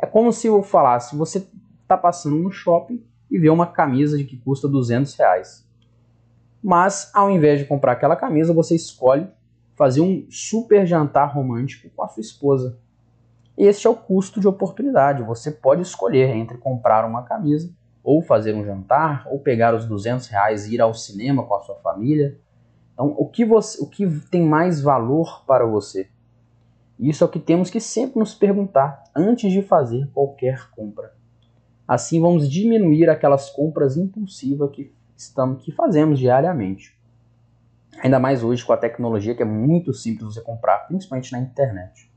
É 0.00 0.06
como 0.06 0.32
se 0.32 0.46
eu 0.46 0.62
falasse, 0.62 1.16
você 1.16 1.46
está 1.82 1.96
passando 1.96 2.36
no 2.36 2.50
shopping 2.50 3.04
e 3.30 3.38
vê 3.38 3.48
uma 3.48 3.66
camisa 3.66 4.16
de 4.18 4.24
que 4.24 4.36
custa 4.36 4.68
200 4.68 5.14
reais. 5.14 5.68
Mas 6.62 7.10
ao 7.14 7.30
invés 7.30 7.58
de 7.58 7.66
comprar 7.66 7.92
aquela 7.92 8.16
camisa, 8.16 8.52
você 8.52 8.74
escolhe 8.74 9.28
fazer 9.74 10.00
um 10.00 10.26
super 10.30 10.86
jantar 10.86 11.34
romântico 11.34 11.90
com 11.94 12.02
a 12.02 12.08
sua 12.08 12.20
esposa. 12.20 12.78
Este 13.56 13.86
é 13.86 13.90
o 13.90 13.96
custo 13.96 14.40
de 14.40 14.48
oportunidade. 14.48 15.22
Você 15.22 15.50
pode 15.50 15.82
escolher 15.82 16.30
entre 16.30 16.58
comprar 16.58 17.04
uma 17.04 17.22
camisa, 17.22 17.72
ou 18.02 18.22
fazer 18.22 18.54
um 18.54 18.64
jantar, 18.64 19.26
ou 19.30 19.38
pegar 19.38 19.74
os 19.74 19.86
200 19.86 20.26
reais 20.28 20.66
e 20.66 20.74
ir 20.74 20.80
ao 20.80 20.94
cinema 20.94 21.44
com 21.44 21.54
a 21.54 21.60
sua 21.60 21.76
família. 21.76 22.38
Então, 22.92 23.14
o 23.18 23.26
que, 23.28 23.44
você, 23.44 23.82
o 23.82 23.86
que 23.86 24.06
tem 24.30 24.46
mais 24.46 24.80
valor 24.80 25.44
para 25.46 25.64
você? 25.64 26.08
Isso 26.98 27.24
é 27.24 27.26
o 27.26 27.30
que 27.30 27.40
temos 27.40 27.70
que 27.70 27.80
sempre 27.80 28.18
nos 28.18 28.34
perguntar 28.34 29.02
antes 29.14 29.50
de 29.50 29.62
fazer 29.62 30.08
qualquer 30.12 30.70
compra. 30.70 31.14
Assim, 31.86 32.20
vamos 32.20 32.48
diminuir 32.48 33.08
aquelas 33.08 33.50
compras 33.50 33.96
impulsivas 33.96 34.70
que, 34.70 34.94
estamos, 35.16 35.62
que 35.64 35.72
fazemos 35.72 36.18
diariamente. 36.18 36.96
Ainda 38.02 38.18
mais 38.18 38.42
hoje 38.42 38.64
com 38.64 38.72
a 38.72 38.76
tecnologia 38.76 39.34
que 39.34 39.42
é 39.42 39.46
muito 39.46 39.92
simples 39.92 40.34
você 40.34 40.40
comprar, 40.40 40.86
principalmente 40.86 41.32
na 41.32 41.40
internet. 41.40 42.10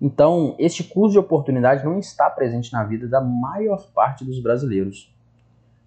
Então, 0.00 0.54
este 0.58 0.82
custo 0.84 1.12
de 1.12 1.18
oportunidade 1.18 1.84
não 1.84 1.98
está 1.98 2.30
presente 2.30 2.72
na 2.72 2.84
vida 2.84 3.06
da 3.06 3.20
maior 3.20 3.90
parte 3.92 4.24
dos 4.24 4.40
brasileiros. 4.40 5.14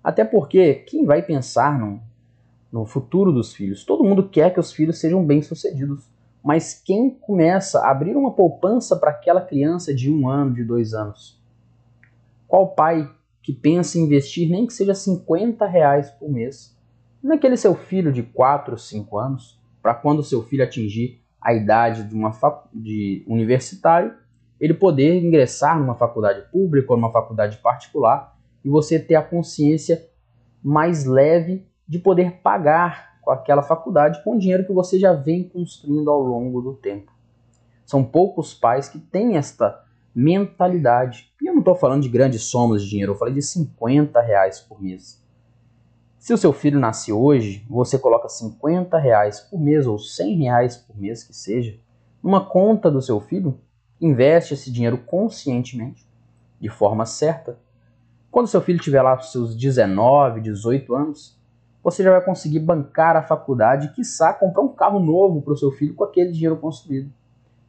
Até 0.04 0.24
porque 0.24 0.76
quem 0.76 1.06
vai 1.06 1.22
pensar 1.22 1.80
no, 1.80 2.02
no 2.74 2.86
futuro 2.88 3.32
dos 3.32 3.54
filhos? 3.54 3.86
Todo 3.86 4.04
mundo 4.04 4.28
quer 4.28 4.52
que 4.52 4.60
os 4.60 4.74
filhos 4.74 5.00
sejam 5.00 5.24
bem-sucedidos. 5.24 6.12
Mas 6.44 6.74
quem 6.74 7.12
começa 7.12 7.80
a 7.80 7.92
abrir 7.92 8.18
uma 8.18 8.34
poupança 8.34 8.96
para 8.98 9.12
aquela 9.12 9.40
criança 9.40 9.94
de 9.94 10.12
um 10.12 10.28
ano, 10.28 10.56
de 10.56 10.64
dois 10.64 10.94
anos? 10.94 11.40
Qual 12.48 12.74
pai 12.74 13.10
que 13.42 13.54
pensa 13.54 13.98
em 13.98 14.02
investir 14.02 14.50
nem 14.50 14.66
que 14.66 14.74
seja 14.74 14.96
50 14.96 15.66
reais 15.68 16.10
por 16.12 16.30
mês 16.30 16.76
naquele 17.24 17.56
seu 17.56 17.74
filho 17.74 18.12
de 18.12 18.22
4, 18.22 18.78
5 18.78 19.18
anos, 19.18 19.58
para 19.82 19.94
quando 19.94 20.24
seu 20.24 20.44
filho 20.44 20.64
atingir 20.64 21.22
a 21.42 21.54
idade 21.54 22.04
de, 22.04 22.14
uma 22.14 22.32
de 22.74 23.24
universitário, 23.28 24.14
ele 24.60 24.74
poder 24.74 25.24
ingressar 25.24 25.80
numa 25.80 25.96
faculdade 25.96 26.50
pública 26.52 26.92
ou 26.92 26.98
numa 26.98 27.12
faculdade 27.12 27.58
particular 27.58 28.38
e 28.64 28.70
você 28.70 29.00
ter 29.00 29.16
a 29.16 29.22
consciência 29.22 30.06
mais 30.62 31.06
leve 31.06 31.66
de 31.88 32.00
poder 32.00 32.40
pagar 32.42 33.20
com 33.22 33.32
aquela 33.32 33.62
faculdade 33.62 34.24
com 34.24 34.36
o 34.36 34.40
dinheiro 34.40 34.66
que 34.66 34.74
você 34.74 35.00
já 35.00 35.14
vem 35.14 35.48
construindo 35.48 36.10
ao 36.10 36.22
longo 36.22 36.62
do 36.62 36.74
tempo. 36.74 37.12
São 37.86 38.04
poucos 38.04 38.54
pais 38.54 38.90
que 38.90 39.00
têm 39.00 39.38
esta 39.38 39.84
mentalidade. 40.14 41.32
E 41.42 41.48
eu 41.48 41.54
não 41.54 41.60
estou 41.60 41.76
falando 41.76 42.04
de 42.04 42.10
grandes 42.10 42.44
somas 42.44 42.84
de 42.84 42.90
dinheiro, 42.90 43.14
eu 43.14 43.18
falei 43.18 43.34
de 43.34 43.42
50 43.42 44.20
reais 44.22 44.60
por 44.60 44.82
mês. 44.82 45.22
Se 46.20 46.34
o 46.34 46.38
seu 46.38 46.54
filho 46.54 46.80
nasce 46.80 47.12
hoje, 47.12 47.66
você 47.70 48.00
coloca 48.00 48.30
50 48.30 48.98
reais 48.98 49.42
por 49.42 49.60
mês 49.60 49.86
ou 49.86 50.00
100 50.00 50.38
reais 50.38 50.78
por 50.78 50.98
mês 50.98 51.24
que 51.24 51.36
seja, 51.36 51.78
numa 52.22 52.46
conta 52.46 52.90
do 52.90 53.02
seu 53.02 53.20
filho, 53.20 53.60
investe 54.00 54.54
esse 54.54 54.72
dinheiro 54.72 54.98
conscientemente, 55.00 56.08
de 56.62 56.70
forma 56.70 57.06
certa. 57.06 57.60
Quando 58.32 58.48
seu 58.48 58.62
filho 58.62 58.80
tiver 58.80 59.02
lá 59.02 59.20
seus 59.20 59.54
19, 59.54 60.40
18 60.40 60.96
anos, 60.96 61.38
você 61.84 62.02
já 62.02 62.12
vai 62.12 62.24
conseguir 62.24 62.60
bancar 62.60 63.18
a 63.18 63.22
faculdade 63.22 63.88
e, 63.88 63.90
quiçá, 63.92 64.34
comprar 64.34 64.62
um 64.62 64.74
carro 64.74 65.00
novo 65.00 65.42
para 65.42 65.54
o 65.54 65.58
seu 65.58 65.70
filho 65.72 65.94
com 65.94 66.06
aquele 66.06 66.32
dinheiro 66.32 66.58
construído, 66.58 67.12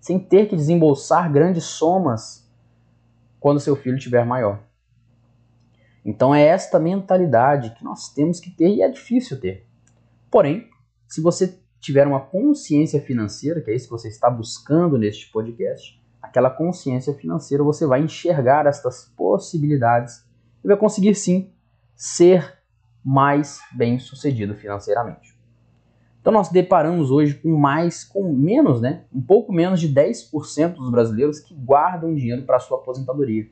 sem 0.01 0.19
ter 0.19 0.49
que 0.49 0.55
desembolsar 0.55 1.31
grandes 1.33 1.65
somas 1.65 2.49
quando 3.41 3.59
seu 3.59 3.75
filho 3.75 3.99
tiver 3.99 4.25
maior. 4.25 4.63
Então 6.05 6.35
é 6.35 6.43
esta 6.43 6.79
mentalidade 6.79 7.75
que 7.75 7.83
nós 7.83 8.13
temos 8.13 8.39
que 8.39 8.51
ter 8.51 8.69
e 8.69 8.83
é 8.83 8.89
difícil 8.89 9.41
ter. 9.41 9.67
Porém, 10.31 10.69
se 11.09 11.21
você 11.21 11.59
tiver 11.81 12.07
uma 12.07 12.21
consciência 12.21 13.01
financeira, 13.01 13.61
que 13.61 13.71
é 13.71 13.75
isso 13.75 13.87
que 13.87 13.93
você 13.93 14.09
está 14.09 14.31
buscando 14.31 14.97
neste 14.97 15.31
podcast, 15.31 16.01
aquela 16.23 16.51
consciência 16.51 17.13
financeira, 17.15 17.65
você 17.65 17.87
vai 17.87 18.01
enxergar 18.01 18.67
estas 18.67 19.13
possibilidades 19.17 20.25
e 20.63 20.69
vai 20.69 20.77
conseguir 20.77 21.15
sim 21.15 21.53
ser 21.97 22.54
mais 23.05 23.61
bem 23.73 23.99
sucedido 23.99 24.55
financeiramente. 24.55 25.35
Então 26.21 26.33
nós 26.33 26.49
deparamos 26.49 27.11
hoje 27.11 27.35
com 27.35 27.55
mais, 27.57 28.03
com 28.03 28.33
menos, 28.33 28.81
né? 28.81 29.05
Um 29.13 29.21
pouco 29.21 29.53
menos 29.53 29.79
de 29.79 29.93
10% 29.93 30.75
dos 30.75 30.91
brasileiros 30.91 31.39
que 31.39 31.55
guardam 31.55 32.15
dinheiro 32.15 32.43
para 32.43 32.59
sua 32.59 32.79
aposentadoria. 32.79 33.47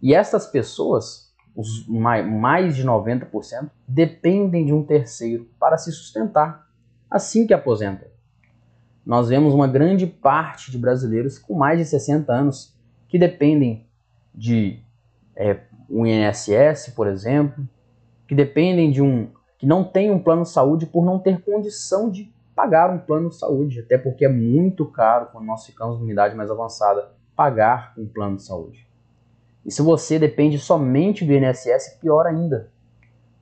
E 0.00 0.14
essas 0.14 0.46
pessoas 0.46 1.28
os 1.58 1.88
mais 1.88 2.76
de 2.76 2.84
90%, 2.84 3.68
dependem 3.86 4.64
de 4.64 4.72
um 4.72 4.84
terceiro 4.84 5.50
para 5.58 5.76
se 5.76 5.90
sustentar 5.90 6.68
assim 7.10 7.48
que 7.48 7.52
aposenta. 7.52 8.06
Nós 9.04 9.28
vemos 9.28 9.52
uma 9.52 9.66
grande 9.66 10.06
parte 10.06 10.70
de 10.70 10.78
brasileiros 10.78 11.36
com 11.36 11.54
mais 11.54 11.80
de 11.80 11.84
60 11.84 12.32
anos 12.32 12.78
que 13.08 13.18
dependem 13.18 13.88
de 14.32 14.80
é, 15.34 15.62
um 15.90 16.06
INSS, 16.06 16.92
por 16.94 17.08
exemplo, 17.08 17.68
que 18.28 18.34
dependem 18.34 18.92
de 18.92 19.02
um 19.02 19.30
que 19.58 19.66
não 19.66 19.82
tem 19.82 20.08
um 20.08 20.22
plano 20.22 20.42
de 20.42 20.50
saúde 20.50 20.86
por 20.86 21.04
não 21.04 21.18
ter 21.18 21.42
condição 21.42 22.08
de 22.08 22.32
pagar 22.54 22.90
um 22.90 22.98
plano 22.98 23.28
de 23.28 23.34
saúde, 23.34 23.80
até 23.80 23.98
porque 23.98 24.24
é 24.24 24.28
muito 24.28 24.86
caro 24.86 25.30
quando 25.32 25.46
nós 25.46 25.66
ficamos 25.66 25.98
numa 25.98 26.12
idade 26.12 26.36
mais 26.36 26.48
avançada 26.48 27.10
pagar 27.34 27.92
um 27.98 28.06
plano 28.06 28.36
de 28.36 28.44
saúde. 28.44 28.88
E 29.64 29.72
se 29.72 29.82
você 29.82 30.18
depende 30.18 30.58
somente 30.58 31.24
do 31.24 31.32
INSS, 31.32 31.98
pior 32.00 32.26
ainda. 32.26 32.70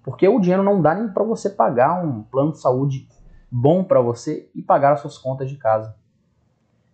Porque 0.02 0.26
o 0.26 0.40
dinheiro 0.40 0.62
não 0.62 0.80
dá 0.80 0.94
nem 0.94 1.08
para 1.08 1.24
você 1.24 1.50
pagar 1.50 2.02
um 2.02 2.22
plano 2.22 2.52
de 2.52 2.60
saúde 2.60 3.06
bom 3.50 3.84
para 3.84 4.00
você 4.00 4.50
e 4.54 4.62
pagar 4.62 4.94
as 4.94 5.00
suas 5.00 5.18
contas 5.18 5.50
de 5.50 5.56
casa. 5.56 5.94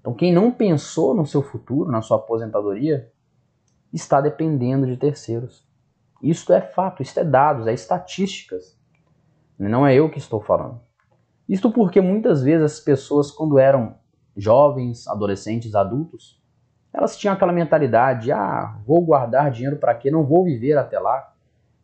Então, 0.00 0.14
quem 0.14 0.32
não 0.32 0.50
pensou 0.50 1.14
no 1.14 1.24
seu 1.24 1.42
futuro, 1.42 1.90
na 1.90 2.02
sua 2.02 2.16
aposentadoria, 2.16 3.08
está 3.92 4.20
dependendo 4.20 4.86
de 4.86 4.96
terceiros. 4.96 5.64
Isto 6.22 6.52
é 6.52 6.60
fato, 6.60 7.02
isto 7.02 7.18
é 7.18 7.24
dados, 7.24 7.66
é 7.66 7.74
estatísticas. 7.74 8.78
Não 9.58 9.86
é 9.86 9.94
eu 9.94 10.08
que 10.08 10.18
estou 10.18 10.40
falando. 10.40 10.80
Isto 11.48 11.70
porque 11.72 12.00
muitas 12.00 12.42
vezes 12.42 12.64
as 12.64 12.80
pessoas, 12.80 13.30
quando 13.30 13.58
eram 13.58 13.96
jovens, 14.36 15.06
adolescentes, 15.08 15.74
adultos, 15.74 16.40
elas 16.92 17.16
tinham 17.16 17.34
aquela 17.34 17.52
mentalidade: 17.52 18.30
ah, 18.30 18.78
vou 18.86 19.04
guardar 19.04 19.50
dinheiro 19.50 19.76
para 19.76 19.94
quê? 19.94 20.10
Não 20.10 20.24
vou 20.24 20.44
viver 20.44 20.78
até 20.78 20.98
lá. 20.98 21.32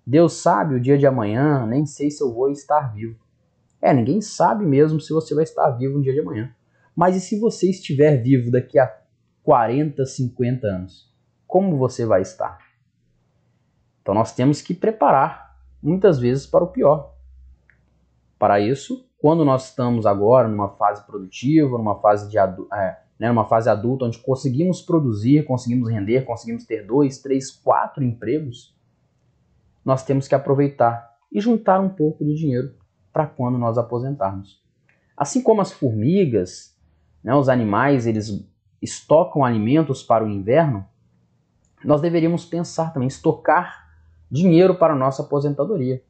Deus 0.07 0.35
sabe 0.35 0.75
o 0.75 0.81
dia 0.81 0.97
de 0.97 1.07
amanhã, 1.07 1.67
nem 1.67 1.85
sei 1.85 2.11
se 2.11 2.23
eu 2.23 2.33
vou 2.33 2.51
estar 2.51 2.95
vivo. 2.95 3.19
É, 3.81 3.93
ninguém 3.93 4.21
sabe 4.21 4.65
mesmo 4.65 5.01
se 5.01 5.13
você 5.13 5.35
vai 5.35 5.45
estar 5.45 5.71
vivo 5.73 5.99
no 5.99 6.03
dia 6.03 6.13
de 6.13 6.21
amanhã. 6.21 6.55
Mas 6.97 7.17
e 7.17 7.21
se 7.21 7.39
você 7.39 7.71
estiver 7.71 8.17
vivo 8.23 8.51
daqui 8.51 8.79
a 8.79 8.93
40, 9.43 10.05
50 10.05 10.67
anos? 10.67 11.15
Como 11.47 11.77
você 11.77 12.05
vai 12.05 12.23
estar? 12.23 12.68
Então 14.09 14.15
nós 14.15 14.33
temos 14.33 14.63
que 14.63 14.73
preparar 14.73 15.55
muitas 15.83 16.19
vezes 16.19 16.47
para 16.47 16.65
o 16.65 16.69
pior. 16.69 17.13
Para 18.39 18.59
isso, 18.59 19.07
quando 19.19 19.45
nós 19.45 19.69
estamos 19.69 20.07
agora 20.07 20.49
numa 20.49 20.71
fase 20.71 21.05
produtiva, 21.05 21.77
numa 21.77 22.01
fase 22.01 22.27
de 22.31 22.39
é, 22.39 22.99
né, 23.21 23.29
numa 23.29 23.45
fase 23.45 23.69
adulta, 23.69 24.07
onde 24.07 24.17
conseguimos 24.21 24.81
produzir, 24.81 25.45
conseguimos 25.45 25.91
render, 25.91 26.25
conseguimos 26.25 26.65
ter 26.65 26.87
dois, 26.87 27.19
três, 27.19 27.51
quatro 27.51 28.03
empregos, 28.03 28.75
nós 29.85 30.03
temos 30.03 30.27
que 30.27 30.35
aproveitar 30.35 31.15
e 31.31 31.39
juntar 31.39 31.79
um 31.79 31.91
pouco 31.91 32.25
de 32.25 32.35
dinheiro 32.35 32.75
para 33.13 33.27
quando 33.27 33.59
nós 33.59 33.77
aposentarmos. 33.77 34.65
Assim 35.15 35.43
como 35.43 35.61
as 35.61 35.71
formigas, 35.71 36.75
né, 37.23 37.35
os 37.35 37.51
animais, 37.51 38.07
eles 38.07 38.43
estocam 38.81 39.45
alimentos 39.45 40.03
para 40.03 40.25
o 40.25 40.31
inverno, 40.31 40.87
nós 41.85 42.01
deveríamos 42.01 42.47
pensar 42.47 42.95
também, 42.95 43.09
estocar 43.09 43.88
dinheiro 44.31 44.75
para 44.75 44.95
nossa 44.95 45.23
aposentadoria. 45.23 46.03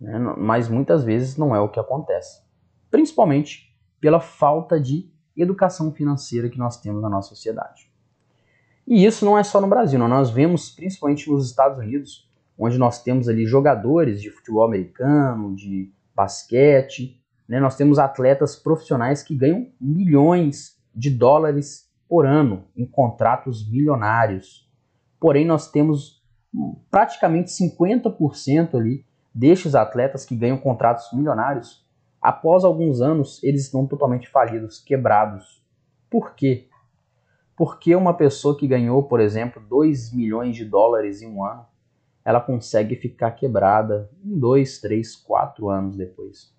Né? 0.00 0.18
Mas 0.36 0.68
muitas 0.68 1.04
vezes 1.04 1.36
não 1.36 1.54
é 1.54 1.60
o 1.60 1.68
que 1.68 1.80
acontece. 1.80 2.42
Principalmente 2.90 3.76
pela 4.00 4.20
falta 4.20 4.80
de 4.80 5.10
educação 5.36 5.92
financeira 5.92 6.48
que 6.48 6.58
nós 6.58 6.80
temos 6.80 7.02
na 7.02 7.08
nossa 7.08 7.28
sociedade. 7.28 7.90
E 8.86 9.04
isso 9.04 9.24
não 9.24 9.38
é 9.38 9.42
só 9.42 9.60
no 9.60 9.68
Brasil, 9.68 9.98
nós 10.00 10.30
vemos 10.30 10.70
principalmente 10.70 11.30
nos 11.30 11.46
Estados 11.46 11.78
Unidos, 11.78 12.28
onde 12.58 12.76
nós 12.76 13.02
temos 13.02 13.28
ali 13.28 13.46
jogadores 13.46 14.20
de 14.20 14.30
futebol 14.30 14.64
americano, 14.64 15.54
de 15.54 15.92
basquete, 16.14 17.22
né? 17.48 17.60
nós 17.60 17.76
temos 17.76 17.98
atletas 17.98 18.56
profissionais 18.56 19.22
que 19.22 19.36
ganham 19.36 19.68
milhões 19.80 20.78
de 20.94 21.10
dólares 21.10 21.88
por 22.08 22.26
ano 22.26 22.64
em 22.76 22.84
contratos 22.84 23.68
milionários. 23.70 24.68
Porém, 25.20 25.46
nós 25.46 25.70
temos 25.70 26.19
praticamente 26.90 27.50
50% 27.50 28.74
ali 28.74 29.04
destes 29.34 29.74
atletas 29.74 30.24
que 30.24 30.36
ganham 30.36 30.58
contratos 30.58 31.12
milionários, 31.12 31.86
após 32.20 32.64
alguns 32.64 33.00
anos, 33.00 33.42
eles 33.42 33.64
estão 33.64 33.86
totalmente 33.86 34.28
falidos, 34.28 34.80
quebrados. 34.80 35.64
Por 36.10 36.34
quê? 36.34 36.68
Porque 37.56 37.94
uma 37.94 38.14
pessoa 38.14 38.56
que 38.56 38.66
ganhou, 38.66 39.02
por 39.02 39.20
exemplo, 39.20 39.62
2 39.68 40.12
milhões 40.12 40.56
de 40.56 40.64
dólares 40.64 41.22
em 41.22 41.28
um 41.28 41.44
ano, 41.44 41.66
ela 42.24 42.40
consegue 42.40 42.96
ficar 42.96 43.32
quebrada 43.32 44.10
em 44.24 44.38
2, 44.38 44.80
3, 44.80 45.16
4 45.16 45.68
anos 45.68 45.96
depois. 45.96 46.54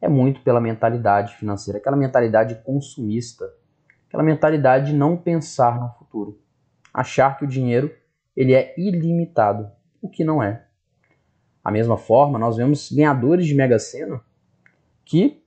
É 0.00 0.08
muito 0.08 0.40
pela 0.42 0.60
mentalidade 0.60 1.34
financeira, 1.36 1.78
aquela 1.78 1.96
mentalidade 1.96 2.54
consumista, 2.62 3.50
aquela 4.06 4.22
mentalidade 4.22 4.86
de 4.86 4.92
não 4.92 5.16
pensar 5.16 5.80
no 5.80 5.88
futuro. 5.98 6.40
Achar 6.92 7.36
que 7.36 7.44
o 7.44 7.48
dinheiro 7.48 7.90
ele 8.36 8.52
é 8.52 8.74
ilimitado, 8.78 9.70
o 10.02 10.08
que 10.08 10.24
não 10.24 10.42
é. 10.42 10.66
A 11.64 11.70
mesma 11.70 11.96
forma, 11.96 12.38
nós 12.38 12.56
vemos 12.56 12.92
ganhadores 12.92 13.46
de 13.46 13.54
Mega 13.54 13.78
Sena 13.78 14.20
que 15.04 15.42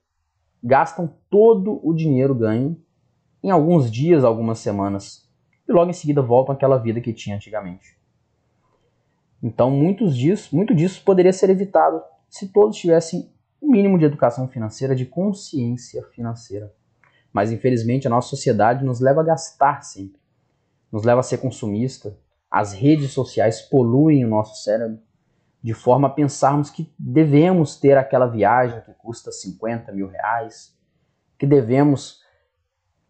gastam 0.62 1.14
todo 1.30 1.80
o 1.86 1.94
dinheiro 1.94 2.34
ganho 2.34 2.76
em 3.42 3.50
alguns 3.50 3.90
dias, 3.90 4.24
algumas 4.24 4.58
semanas, 4.58 5.26
e 5.66 5.72
logo 5.72 5.90
em 5.90 5.94
seguida 5.94 6.20
voltam 6.20 6.54
àquela 6.54 6.76
vida 6.76 7.00
que 7.00 7.12
tinha 7.12 7.36
antigamente. 7.36 7.96
Então, 9.42 9.70
muitos 9.70 10.16
disso, 10.16 10.54
muito 10.54 10.74
disso 10.74 11.02
poderia 11.02 11.32
ser 11.32 11.48
evitado 11.48 12.02
se 12.28 12.48
todos 12.48 12.76
tivessem 12.76 13.32
um 13.60 13.70
mínimo 13.70 13.98
de 13.98 14.04
educação 14.04 14.48
financeira, 14.48 14.94
de 14.94 15.06
consciência 15.06 16.02
financeira. 16.14 16.72
Mas 17.32 17.52
infelizmente 17.52 18.06
a 18.06 18.10
nossa 18.10 18.28
sociedade 18.28 18.84
nos 18.84 19.00
leva 19.00 19.20
a 19.20 19.24
gastar 19.24 19.82
sempre, 19.82 20.20
nos 20.92 21.04
leva 21.04 21.20
a 21.20 21.22
ser 21.22 21.38
consumista. 21.38 22.16
As 22.50 22.72
redes 22.72 23.12
sociais 23.12 23.60
poluem 23.60 24.24
o 24.24 24.28
nosso 24.28 24.62
cérebro 24.62 24.98
de 25.62 25.74
forma 25.74 26.08
a 26.08 26.10
pensarmos 26.10 26.70
que 26.70 26.92
devemos 26.98 27.78
ter 27.78 27.96
aquela 27.96 28.26
viagem 28.26 28.80
que 28.80 28.92
custa 28.94 29.30
50 29.30 29.92
mil 29.92 30.08
reais, 30.08 30.74
que 31.38 31.46
devemos 31.46 32.20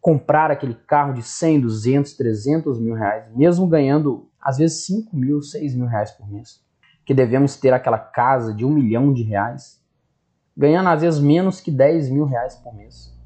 comprar 0.00 0.50
aquele 0.50 0.74
carro 0.74 1.14
de 1.14 1.22
100, 1.22 1.60
200, 1.60 2.14
300 2.14 2.80
mil 2.80 2.94
reais, 2.94 3.24
mesmo 3.34 3.66
ganhando 3.66 4.30
às 4.40 4.58
vezes 4.58 4.84
5 4.86 5.14
mil, 5.16 5.40
6 5.40 5.74
mil 5.74 5.86
reais 5.86 6.10
por 6.10 6.28
mês, 6.28 6.64
que 7.04 7.14
devemos 7.14 7.56
ter 7.56 7.72
aquela 7.72 7.98
casa 7.98 8.52
de 8.52 8.64
um 8.64 8.70
milhão 8.70 9.12
de 9.12 9.22
reais, 9.22 9.80
ganhando 10.56 10.88
às 10.88 11.02
vezes 11.02 11.20
menos 11.20 11.60
que 11.60 11.70
10 11.70 12.10
mil 12.10 12.24
reais 12.24 12.56
por 12.56 12.74
mês. 12.74 13.16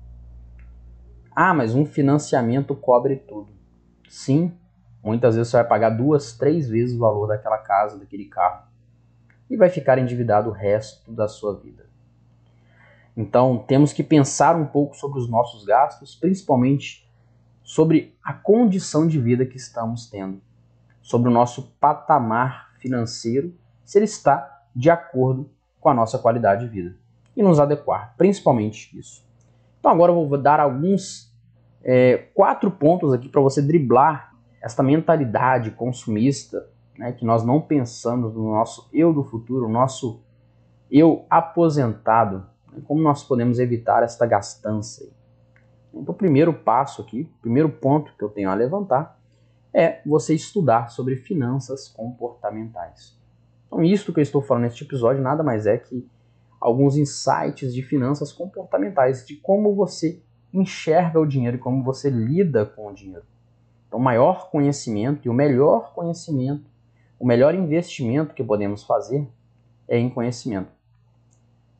Ah, 1.35 1.55
mas 1.55 1.75
um 1.75 1.85
financiamento 1.85 2.75
cobre 2.75 3.17
tudo. 3.17 3.53
Sim, 4.09 4.57
muitas 5.05 5.37
vezes 5.37 5.51
você 5.51 5.59
vai 5.59 5.67
pagar 5.67 5.91
duas, 5.91 6.33
três 6.33 6.69
vezes 6.69 6.97
o 6.97 7.01
valor 7.01 7.27
daquela 7.27 7.59
casa, 7.59 7.99
daquele 7.99 8.25
carro. 8.25 8.65
E 9.51 9.57
vai 9.57 9.69
ficar 9.69 9.99
endividado 9.99 10.49
o 10.49 10.53
resto 10.53 11.13
da 11.13 11.29
sua 11.29 11.55
vida. 11.61 11.85
Então, 13.17 13.59
temos 13.59 13.93
que 13.93 14.03
pensar 14.03 14.57
um 14.57 14.67
pouco 14.67 14.97
sobre 14.97 15.21
os 15.21 15.29
nossos 15.29 15.65
gastos, 15.65 16.17
principalmente 16.17 17.09
sobre 17.63 18.17
a 18.23 18.33
condição 18.33 19.07
de 19.07 19.21
vida 19.21 19.47
que 19.47 19.57
estamos 19.57 20.09
tendo, 20.09 20.41
sobre 21.01 21.29
o 21.29 21.33
nosso 21.33 21.75
patamar 21.79 22.73
financeiro, 22.79 23.55
se 23.85 23.99
ele 23.99 24.07
está 24.07 24.63
de 24.75 24.91
acordo 24.91 25.49
com 25.81 25.89
a 25.89 25.95
nossa 25.95 26.19
qualidade 26.19 26.67
de 26.67 26.71
vida 26.71 26.97
e 27.37 27.43
nos 27.43 27.61
adequar, 27.61 28.15
principalmente 28.17 28.99
isso. 28.99 29.25
Então 29.79 29.91
agora 29.91 30.13
eu 30.13 30.27
vou 30.27 30.39
dar 30.39 30.61
alguns 30.61 31.33
é, 31.83 32.17
quatro 32.35 32.71
pontos 32.71 33.13
aqui 33.13 33.29
para 33.29 33.41
você 33.41 33.61
driblar 33.61 34.34
esta 34.65 34.83
mentalidade 34.83 35.73
consumista, 35.73 36.67
né, 36.99 37.13
que 37.13 37.23
nós 37.23 37.45
não 37.45 37.61
pensamos 37.61 38.35
no 38.35 38.51
nosso 38.53 38.89
eu 38.95 39.13
do 39.13 39.23
futuro, 39.23 39.67
o 39.67 39.71
nosso 39.71 40.23
eu 40.91 41.27
aposentado, 41.29 42.47
né, 42.73 42.81
como 42.87 43.03
nós 43.03 43.23
podemos 43.23 43.59
evitar 43.59 44.03
esta 44.03 44.25
gastança. 44.25 45.07
Então 45.93 46.15
o 46.15 46.17
primeiro 46.17 46.51
passo 46.55 47.03
aqui, 47.03 47.31
o 47.39 47.43
primeiro 47.43 47.69
ponto 47.69 48.17
que 48.17 48.25
eu 48.25 48.31
tenho 48.31 48.49
a 48.49 48.55
levantar 48.55 49.21
é 49.71 50.01
você 50.07 50.35
estudar 50.35 50.89
sobre 50.89 51.17
finanças 51.17 51.87
comportamentais. 51.87 53.21
Então, 53.67 53.83
isto 53.83 54.15
que 54.15 54.21
eu 54.21 54.23
estou 54.23 54.41
falando 54.41 54.63
neste 54.63 54.83
episódio 54.83 55.23
nada 55.23 55.43
mais 55.43 55.67
é 55.67 55.77
que 55.77 56.09
alguns 56.59 56.97
insights 56.97 57.75
de 57.75 57.83
finanças 57.83 58.33
comportamentais, 58.33 59.27
de 59.27 59.37
como 59.37 59.75
você 59.75 60.23
enxerga 60.55 61.21
o 61.21 61.27
dinheiro 61.27 61.59
e 61.59 61.61
como 61.61 61.83
você 61.85 62.09
lida 62.09 62.65
com 62.65 62.87
o 62.87 62.95
dinheiro. 62.95 63.27
Então, 63.87 63.99
o 63.99 64.03
maior 64.03 64.51
conhecimento 64.51 65.27
e 65.27 65.29
o 65.29 65.35
melhor 65.35 65.93
conhecimento, 65.93 66.71
o 67.19 67.27
melhor 67.27 67.55
investimento 67.55 68.35
que 68.35 68.43
podemos 68.43 68.83
fazer 68.83 69.29
é 69.87 69.99
em 69.99 70.11
conhecimento. 70.11 70.71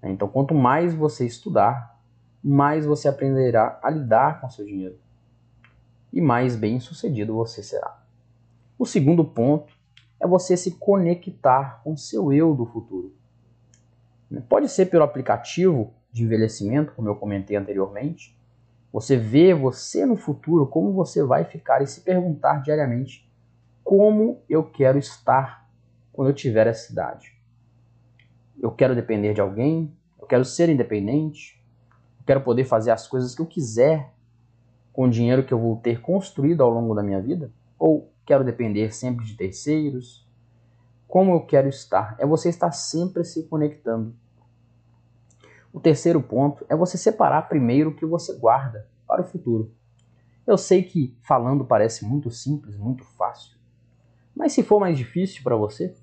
Então, 0.03 0.29
quanto 0.29 0.55
mais 0.55 0.95
você 0.95 1.25
estudar, 1.27 1.99
mais 2.43 2.85
você 2.85 3.09
aprenderá 3.09 3.81
a 3.83 3.91
lidar 3.91 4.41
com 4.41 4.51
seu 4.51 4.65
dinheiro 4.65 4.99
e 6.13 6.21
mais 6.21 6.55
bem 6.55 6.79
sucedido 6.79 7.35
você 7.35 7.63
será. 7.63 8.01
O 8.79 8.87
segundo 8.87 9.25
ponto 9.25 9.75
é 10.21 10.27
você 10.27 10.57
se 10.57 10.73
conectar 10.73 11.81
com 11.83 11.97
seu 11.97 12.33
eu 12.33 12.55
do 12.55 12.65
futuro. 12.65 13.13
Pode 14.49 14.69
ser 14.69 14.87
pelo 14.87 15.03
aplicativo 15.05 15.93
de 16.13 16.23
envelhecimento, 16.23 16.93
como 16.93 17.09
eu 17.09 17.17
comentei 17.17 17.57
anteriormente. 17.57 18.37
Você 18.95 19.17
vê 19.17 19.53
você 19.53 20.07
no 20.07 20.15
futuro, 20.15 20.69
como 20.69 20.93
você 20.93 21.21
vai 21.21 21.45
ficar 21.45 21.83
e 21.83 21.87
se 21.87 22.03
perguntar 22.03 22.63
diariamente 22.63 23.29
como 23.83 24.41
eu 24.49 24.63
quero 24.63 24.97
estar 24.97 25.69
quando 26.13 26.29
eu 26.29 26.33
tiver 26.35 26.69
essa 26.69 26.93
idade. 26.93 27.37
Eu 28.57 28.71
quero 28.71 28.95
depender 28.95 29.35
de 29.35 29.41
alguém, 29.41 29.93
eu 30.17 30.29
quero 30.29 30.45
ser 30.45 30.69
independente, 30.69 31.61
eu 32.21 32.25
quero 32.25 32.41
poder 32.43 32.67
fazer 32.67 32.93
as 32.93 33.09
coisas 33.09 33.35
que 33.35 33.43
eu 33.43 33.47
quiser 33.47 34.13
com 34.93 35.07
o 35.07 35.11
dinheiro 35.11 35.43
que 35.45 35.53
eu 35.53 35.59
vou 35.59 35.75
ter 35.75 36.01
construído 36.01 36.63
ao 36.63 36.71
longo 36.71 36.95
da 36.95 37.03
minha 37.03 37.21
vida? 37.21 37.51
Ou 37.77 38.13
quero 38.25 38.45
depender 38.45 38.95
sempre 38.95 39.27
de 39.27 39.37
terceiros? 39.37 40.25
Como 41.09 41.35
eu 41.35 41.41
quero 41.41 41.69
estar? 41.69 42.15
É 42.17 42.25
você 42.25 42.49
estar 42.49 42.71
sempre 42.71 43.25
se 43.25 43.43
conectando. 43.49 44.15
O 45.75 45.81
terceiro 45.81 46.23
ponto 46.23 46.65
é 46.71 46.75
você 46.75 46.97
separar 46.97 47.49
primeiro 47.49 47.91
o 47.91 47.95
que 47.95 48.07
você 48.07 48.35
guarda 48.39 48.89
para 49.07 49.21
o 49.21 49.25
futuro. 49.27 49.75
Eu 50.47 50.57
sei 50.57 50.83
que 50.83 51.15
falando 51.21 51.67
parece 51.67 52.07
muito 52.07 52.31
simples, 52.31 52.77
muito 52.77 53.05
fácil, 53.05 53.59
mas 54.35 54.53
se 54.53 54.63
for 54.63 54.81
mais 54.81 54.97
difícil 54.97 55.43
para 55.43 55.57
você, 55.57 55.95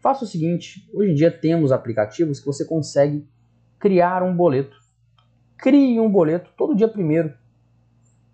faça 0.00 0.24
o 0.24 0.26
seguinte: 0.26 0.90
hoje 0.92 1.12
em 1.12 1.14
dia 1.14 1.30
temos 1.30 1.70
aplicativos 1.70 2.40
que 2.40 2.46
você 2.46 2.64
consegue 2.64 3.28
criar 3.78 4.22
um 4.22 4.34
boleto. 4.34 4.76
Crie 5.58 6.00
um 6.00 6.10
boleto 6.10 6.50
todo 6.56 6.74
dia 6.74 6.88
primeiro 6.88 7.32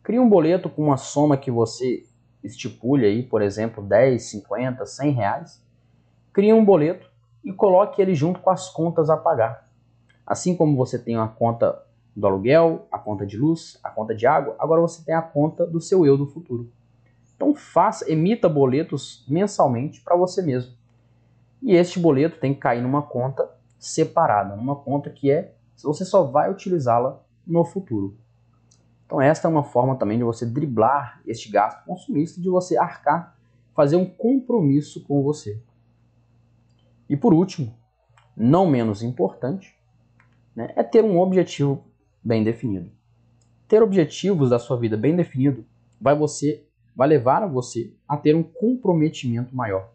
Crie 0.02 0.18
um 0.18 0.28
boleto 0.28 0.68
com 0.68 0.82
uma 0.82 0.96
soma 0.96 1.36
que 1.36 1.50
você 1.50 2.04
estipule 2.42 3.06
aí, 3.06 3.22
por 3.22 3.40
exemplo, 3.40 3.84
10, 3.84 4.20
50, 4.20 4.84
100 4.84 5.10
reais. 5.12 5.64
Crie 6.32 6.52
um 6.52 6.64
boleto 6.64 7.08
e 7.44 7.52
coloque 7.52 8.02
ele 8.02 8.14
junto 8.14 8.40
com 8.40 8.50
as 8.50 8.68
contas 8.68 9.08
a 9.08 9.16
pagar. 9.16 9.70
Assim 10.26 10.56
como 10.56 10.76
você 10.76 10.98
tem 10.98 11.16
a 11.16 11.26
conta 11.26 11.82
do 12.14 12.26
aluguel, 12.26 12.86
a 12.90 12.98
conta 12.98 13.26
de 13.26 13.36
luz, 13.36 13.78
a 13.82 13.90
conta 13.90 14.14
de 14.14 14.26
água, 14.26 14.54
agora 14.58 14.80
você 14.80 15.02
tem 15.04 15.14
a 15.14 15.22
conta 15.22 15.66
do 15.66 15.80
seu 15.80 16.06
eu 16.06 16.16
do 16.16 16.26
futuro. 16.26 16.70
Então 17.34 17.54
faça, 17.54 18.10
emita 18.10 18.48
boletos 18.48 19.24
mensalmente 19.28 20.00
para 20.00 20.16
você 20.16 20.42
mesmo. 20.42 20.74
E 21.60 21.74
este 21.74 21.98
boleto 21.98 22.38
tem 22.38 22.54
que 22.54 22.60
cair 22.60 22.82
numa 22.82 23.02
conta 23.02 23.48
separada, 23.78 24.54
numa 24.54 24.76
conta 24.76 25.10
que 25.10 25.30
é 25.30 25.54
você 25.82 26.04
só 26.04 26.22
vai 26.22 26.50
utilizá-la 26.50 27.20
no 27.46 27.64
futuro. 27.64 28.16
Então 29.06 29.20
esta 29.20 29.48
é 29.48 29.50
uma 29.50 29.64
forma 29.64 29.96
também 29.96 30.18
de 30.18 30.24
você 30.24 30.46
driblar 30.46 31.20
este 31.26 31.50
gasto 31.50 31.84
consumista, 31.84 32.40
de 32.40 32.48
você 32.48 32.76
arcar, 32.76 33.36
fazer 33.74 33.96
um 33.96 34.06
compromisso 34.06 35.02
com 35.04 35.22
você. 35.22 35.60
E 37.08 37.16
por 37.16 37.34
último, 37.34 37.74
não 38.36 38.66
menos 38.66 39.02
importante, 39.02 39.76
né, 40.54 40.72
é 40.76 40.82
ter 40.82 41.04
um 41.04 41.18
objetivo 41.20 41.84
bem 42.22 42.44
definido. 42.44 42.90
Ter 43.66 43.82
objetivos 43.82 44.50
da 44.50 44.58
sua 44.58 44.76
vida 44.76 44.96
bem 44.96 45.16
definido 45.16 45.64
vai 46.00 46.16
você 46.16 46.66
vai 46.94 47.08
levar 47.08 47.46
você 47.46 47.94
a 48.06 48.16
ter 48.16 48.36
um 48.36 48.42
comprometimento 48.42 49.56
maior. 49.56 49.92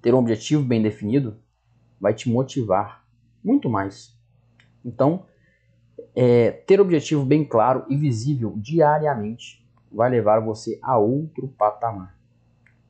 Ter 0.00 0.14
um 0.14 0.18
objetivo 0.18 0.62
bem 0.62 0.82
definido 0.82 1.36
vai 2.00 2.14
te 2.14 2.30
motivar 2.30 3.04
muito 3.42 3.68
mais. 3.68 4.18
Então, 4.84 5.26
é, 6.14 6.50
ter 6.50 6.80
objetivo 6.80 7.24
bem 7.24 7.44
claro 7.44 7.84
e 7.88 7.96
visível 7.96 8.54
diariamente 8.56 9.66
vai 9.92 10.10
levar 10.10 10.40
você 10.40 10.78
a 10.82 10.98
outro 10.98 11.48
patamar. 11.48 12.18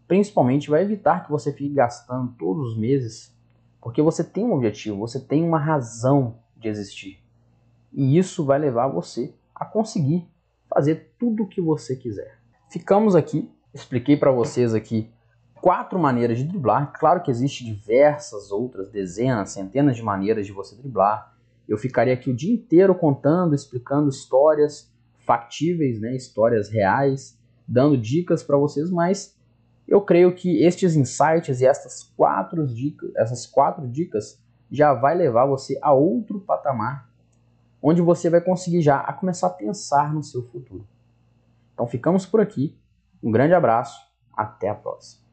Principalmente 0.06 0.70
vai 0.70 0.82
evitar 0.82 1.24
que 1.24 1.30
você 1.30 1.52
fique 1.52 1.74
gastando 1.74 2.34
todos 2.38 2.72
os 2.72 2.78
meses, 2.78 3.34
porque 3.80 4.00
você 4.02 4.22
tem 4.22 4.44
um 4.44 4.52
objetivo, 4.52 4.98
você 4.98 5.20
tem 5.20 5.42
uma 5.42 5.58
razão 5.58 6.38
de 6.56 6.68
existir. 6.68 7.22
E 7.92 8.18
isso 8.18 8.44
vai 8.44 8.58
levar 8.58 8.88
você 8.88 9.34
a 9.54 9.64
conseguir 9.64 10.28
fazer 10.68 11.14
tudo 11.18 11.44
o 11.44 11.48
que 11.48 11.60
você 11.60 11.94
quiser. 11.94 12.38
Ficamos 12.70 13.14
aqui, 13.14 13.50
expliquei 13.72 14.16
para 14.16 14.32
vocês 14.32 14.74
aqui 14.74 15.10
quatro 15.60 15.98
maneiras 15.98 16.38
de 16.38 16.44
driblar. 16.44 16.92
Claro 16.92 17.22
que 17.22 17.30
existe 17.30 17.64
diversas 17.64 18.50
outras, 18.50 18.90
dezenas, 18.90 19.50
centenas 19.50 19.96
de 19.96 20.02
maneiras 20.02 20.46
de 20.46 20.52
você 20.52 20.76
driblar. 20.76 21.34
Eu 21.68 21.78
ficaria 21.78 22.12
aqui 22.12 22.30
o 22.30 22.36
dia 22.36 22.52
inteiro 22.52 22.94
contando, 22.94 23.54
explicando 23.54 24.08
histórias 24.08 24.92
factíveis, 25.24 25.98
né, 26.00 26.14
histórias 26.14 26.68
reais, 26.68 27.38
dando 27.66 27.96
dicas 27.96 28.42
para 28.42 28.58
vocês, 28.58 28.90
mas 28.90 29.34
eu 29.88 30.00
creio 30.02 30.34
que 30.34 30.62
estes 30.62 30.96
insights 30.96 31.60
e 31.60 31.66
essas 31.66 32.02
quatro 32.16 32.66
dicas, 32.66 33.10
essas 33.16 33.46
quatro 33.46 33.88
dicas 33.88 34.38
já 34.70 34.92
vai 34.94 35.14
levar 35.14 35.46
você 35.46 35.78
a 35.82 35.92
outro 35.92 36.40
patamar, 36.40 37.08
onde 37.82 38.00
você 38.00 38.30
vai 38.30 38.40
conseguir 38.40 38.80
já 38.80 38.98
a 38.98 39.12
começar 39.12 39.48
a 39.48 39.50
pensar 39.50 40.12
no 40.12 40.22
seu 40.22 40.42
futuro. 40.42 40.86
Então 41.72 41.86
ficamos 41.86 42.24
por 42.24 42.40
aqui. 42.40 42.78
Um 43.22 43.30
grande 43.30 43.54
abraço, 43.54 44.00
até 44.32 44.68
a 44.68 44.74
próxima. 44.74 45.22